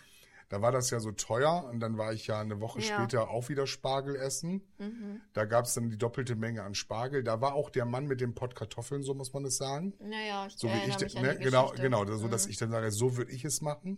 [0.50, 2.98] Da war das ja so teuer und dann war ich ja eine Woche Ja.
[2.98, 4.62] später auch wieder Spargel essen.
[4.80, 5.22] mhm.
[5.32, 7.24] Da gab es dann die doppelte Menge an Spargel.
[7.24, 9.94] Da war auch der Mann mit dem Pott Kartoffeln, so muss man es sagen.
[10.00, 12.52] naja, ich So wie ich, mich ne, genau, genau, so dass Mhm.
[12.52, 13.98] ich dann sage, so würde ich es machen.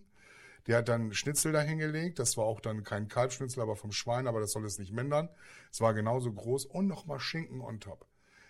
[0.68, 2.20] Der hat dann Schnitzel dahingelegt.
[2.20, 5.30] Das war auch dann kein Kalbschnitzel, aber vom Schwein, aber das soll es nicht mindern.
[5.72, 8.08] Es war genauso groß und nochmal Schinken on top.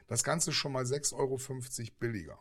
[0.07, 1.39] Das Ganze schon mal 6,50 Euro
[1.99, 2.39] billiger.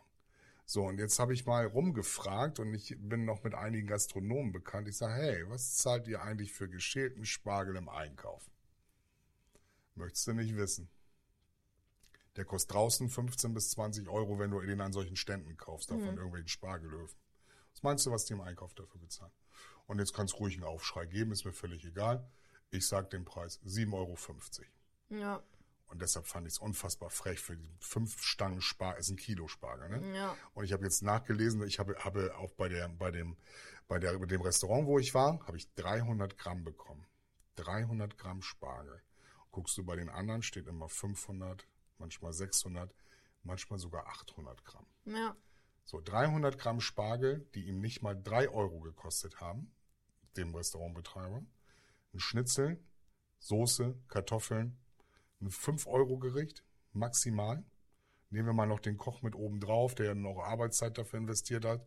[0.65, 4.87] So, und jetzt habe ich mal rumgefragt und ich bin noch mit einigen Gastronomen bekannt.
[4.87, 8.49] Ich sage, hey, was zahlt ihr eigentlich für geschälten Spargel im Einkauf?
[9.95, 10.89] Möchtest du nicht wissen.
[12.35, 15.95] Der kostet draußen 15 bis 20 Euro, wenn du den an solchen Ständen kaufst, da
[15.95, 17.15] von irgendwelchen Spargelöwen.
[17.73, 19.31] Was meinst du, was die im Einkauf dafür bezahlen?
[19.87, 22.25] Und jetzt kannst ruhig einen Aufschrei geben, ist mir völlig egal.
[22.71, 24.17] Ich sag den Preis 7,50 Euro.
[25.09, 25.43] Ja,
[25.87, 29.47] Und deshalb fand ich es unfassbar frech für die fünf Stangen Spargel, ist ein Kilo
[29.47, 30.17] Spargel, ne?
[30.17, 30.35] ja.
[30.53, 33.37] Und ich habe jetzt nachgelesen, ich habe, habe auch bei, der, bei, dem,
[33.87, 37.05] bei, der, bei dem Restaurant, wo ich war, habe ich 300 Gramm bekommen.
[37.57, 39.01] 300 Gramm Spargel.
[39.51, 41.67] Guckst du bei den anderen, steht immer 500,
[41.99, 42.91] manchmal 600,
[43.43, 44.87] manchmal sogar 800 Gramm.
[45.05, 45.35] Ja,
[45.83, 49.71] So 300 Gramm Spargel, die ihm nicht mal 3 Euro gekostet haben,
[50.37, 51.43] dem Restaurantbetreiber.
[52.13, 52.79] Ein Schnitzel,
[53.39, 54.77] Soße, Kartoffeln,
[55.41, 56.63] ein 5-Euro-Gericht,
[56.93, 57.63] maximal.
[58.29, 61.85] Nehmen wir mal noch den Koch mit oben drauf, der noch Arbeitszeit dafür investiert hat.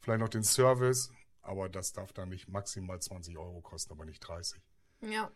[0.00, 1.10] Vielleicht noch den Service,
[1.42, 4.60] aber das darf dann nicht maximal 20 Euro kosten, aber nicht 30.
[5.00, 5.30] ja.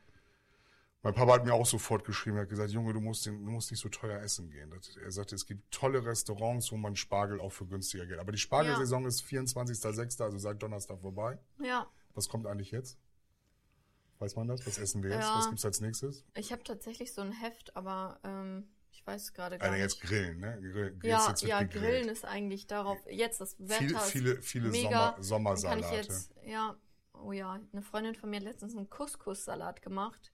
[1.02, 3.50] Mein Papa hat mir auch sofort geschrieben, er hat gesagt, Junge, du musst, den, du
[3.50, 4.70] musst nicht so teuer essen gehen.
[4.70, 8.18] Das, er sagte, es gibt tolle Restaurants, wo man Spargel auch für günstiger geht.
[8.18, 11.38] Aber die Spargelsaison ist 24.06., also seit Donnerstag vorbei.
[11.62, 12.98] Ja, Was kommt eigentlich jetzt?
[14.18, 14.66] Weiß man das?
[14.66, 15.22] Was essen wir jetzt?
[15.22, 15.38] Ja.
[15.38, 16.26] Was gibt's als nächstes?
[16.34, 19.94] ich habe tatsächlich so ein Heft, aber ähm, ich weiß gerade gar Eine nicht.
[19.94, 20.58] jetzt grillen, ne?
[20.60, 21.70] Grill, ja, ja, gegrillt.
[21.72, 22.98] Grillen ist eigentlich darauf.
[23.08, 25.16] Jetzt das Wetter Viele, viele, viele mega.
[25.20, 26.12] Sommer, Dann kann ich Sommersalate.
[26.12, 26.76] jetzt, ja,
[27.14, 30.32] oh ja, eine Freundin von mir hat letztens einen Couscous-Salat gemacht.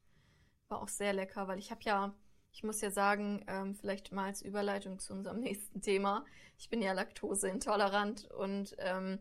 [0.68, 2.14] War auch sehr lecker, weil ich habe ja,
[2.52, 6.24] ich muss ja sagen, ähm, vielleicht mal als Überleitung zu unserem nächsten Thema.
[6.58, 9.20] Ich bin ja laktoseintolerant und ähm,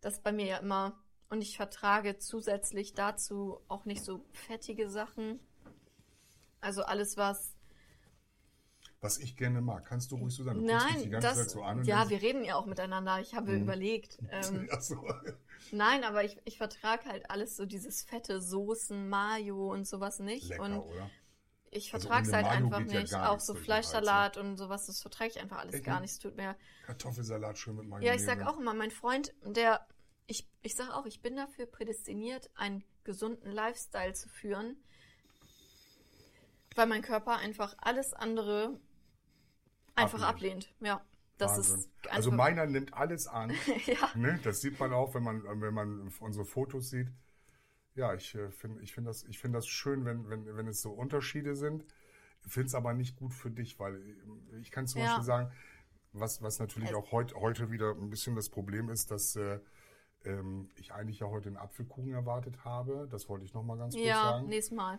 [0.00, 5.40] das bei mir ja immer, und ich vertrage zusätzlich dazu auch nicht so fettige Sachen.
[6.60, 7.57] Also alles, was
[9.00, 9.84] Was ich gerne mag.
[9.86, 10.58] Kannst du ruhig so sagen?
[10.60, 13.20] Du Nein, ganze das, Zeit so an ja, wir reden ja auch miteinander.
[13.20, 13.62] Ich habe Mhm.
[13.62, 14.18] überlegt.
[14.32, 14.96] Ähm, Ach so.
[15.70, 20.48] nein, aber ich, ich vertrage halt alles so dieses fette Soßen, Mayo und sowas nicht.
[20.50, 21.10] Lecker, und oder?
[21.70, 23.12] ich Also vertrage es ohne halt einfach ja nicht.
[23.12, 26.12] gar auch so Hals, Fleischsalat und sowas, das vertrage ich einfach alles Echt gar nicht?
[26.12, 26.12] nicht.
[26.12, 26.56] Es tut mir.
[26.86, 28.06] Kartoffelsalat schön mit Mayonnaise.
[28.06, 29.86] Ja, ich sag auch immer, mein Freund, der,
[30.26, 34.76] ich, ich sag auch, ich bin dafür prädestiniert, einen gesunden Lifestyle zu führen,
[36.74, 38.78] weil mein Körper einfach alles andere
[40.02, 40.72] einfach Ablehnt.
[40.80, 41.00] Ja,
[41.38, 41.78] das Wahnsinn.
[41.80, 43.50] ist Also meiner nimmt alles an.
[43.86, 44.38] ja, Ne?
[44.42, 47.08] Das sieht man auch, wenn man, wenn man unsere Fotos sieht.
[47.94, 50.90] Ja, ich äh, finde ich find das, ich das schön, wenn, wenn, wenn es so
[50.92, 51.84] Unterschiede sind.
[52.46, 55.06] Ich finde es aber nicht gut für dich, weil äh, ich kann zum Ja.
[55.08, 55.52] Beispiel sagen,
[56.12, 59.58] was, was natürlich Also- auch heut, heute wieder ein bisschen das Problem ist, dass äh,
[60.24, 63.08] ähm, ich eigentlich ja heute einen Apfelkuchen erwartet habe.
[63.10, 64.48] Das wollte ich nochmal ganz kurz ja, sagen.
[64.48, 64.98] nächstes Mal.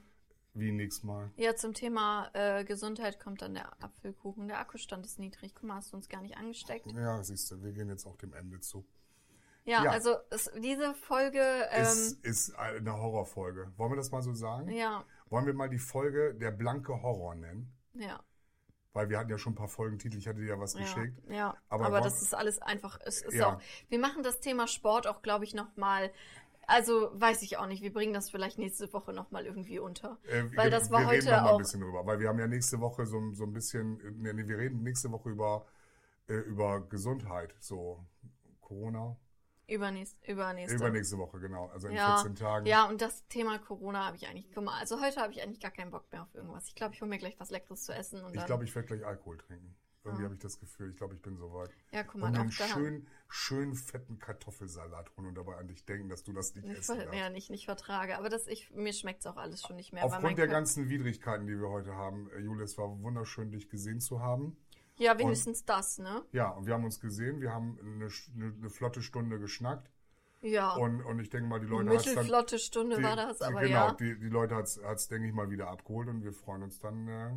[0.59, 1.31] Wie nächstes Mal.
[1.37, 4.47] Ja, zum Thema äh, Gesundheit kommt dann der Apfelkuchen.
[4.47, 5.53] Der Akkustand ist niedrig.
[5.55, 6.85] Guck mal, hast du uns gar nicht angesteckt?
[6.91, 8.85] Ja, siehst du, wir gehen jetzt auch dem Ende zu.
[9.65, 9.91] Ja, Ja.
[9.91, 11.41] also es, diese Folge,
[11.71, 13.71] ähm, ist, ist eine Horrorfolge.
[13.77, 14.69] Wollen wir das mal so sagen?
[14.69, 17.71] ja, Wollen wir mal die Folge der blanke Horror nennen?
[17.93, 18.19] ja,
[18.93, 21.21] Weil wir hatten ja schon ein paar Folgentitel, ich hatte dir ja was ja, geschickt.
[21.29, 21.55] ja.
[21.69, 23.55] Aber Aber, das ist alles einfach, es ist Ja.
[23.55, 26.09] auch, wir machen das Thema Sport auch, glaube ich, nochmal
[26.69, 27.81] Also weiß ich auch nicht.
[27.81, 30.17] Wir bringen das vielleicht nächste Woche nochmal irgendwie unter.
[30.27, 32.19] Äh, Weil wir- das war wir heute reden noch mal auch- ein bisschen drüber, weil
[32.19, 35.29] wir haben ja nächste Woche so, so ein bisschen, nee, nee, wir reden nächste Woche
[35.29, 35.65] über,
[36.27, 38.05] äh, über Gesundheit, so
[38.61, 39.15] Corona.
[39.67, 40.75] Übernächst, übernächste.
[40.77, 41.67] Übernächste Woche, genau.
[41.67, 42.65] Also in ja, 14 Tagen.
[42.65, 45.69] Ja, und das Thema Corona habe ich eigentlich, mal, also heute habe ich eigentlich gar
[45.71, 46.67] keinen Bock mehr auf irgendwas.
[46.67, 48.87] Ich glaube, ich hole mir gleich was Leckeres zu essen und Ich glaube, ich werde
[48.87, 49.75] gleich Alkohol trinken.
[50.09, 51.69] Irgendwie habe ich das Gefühl, ich glaube, ich bin soweit.
[51.91, 56.09] ja, guck mal, Und einen schönen, schönen fetten Kartoffelsalat holen und dabei an dich denken,
[56.09, 58.17] dass du das nicht ich essen ja, nicht, nicht vertrage.
[58.17, 60.03] Aber das, ich, mir schmeckt es auch alles schon nicht mehr.
[60.03, 63.69] Aufgrund der Körper- ganzen Widrigkeiten, die wir heute haben, äh, Jule, es war wunderschön, dich
[63.69, 64.57] gesehen zu haben.
[64.97, 66.23] Ja, wenigstens das, ne?
[66.33, 69.89] Ja, und wir haben uns gesehen, wir haben eine, eine, eine flotte Stunde geschnackt.
[70.41, 70.75] Ja.
[70.75, 71.95] Und, und ich denke mal, die Leute dann.
[71.95, 73.91] Mittelflotte Stunde die, war das, aber genau, ja.
[73.93, 77.07] die, die Leute hat es, denke ich mal, wieder abgeholt und wir freuen uns dann.
[77.07, 77.31] Äh,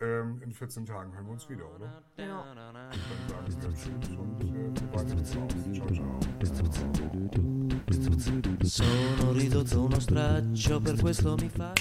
[0.00, 2.02] ähm, in 14 Tagen hören wir uns wieder, oder?
[2.16, 2.44] ja.
[2.54, 2.74] Dann
[3.28, 5.30] sagen wir Tschüss und äh, weiter aus.
[5.72, 6.20] Ciao, ciao.
[8.62, 11.72] Sono ridotto uno straccio, per questo mi fa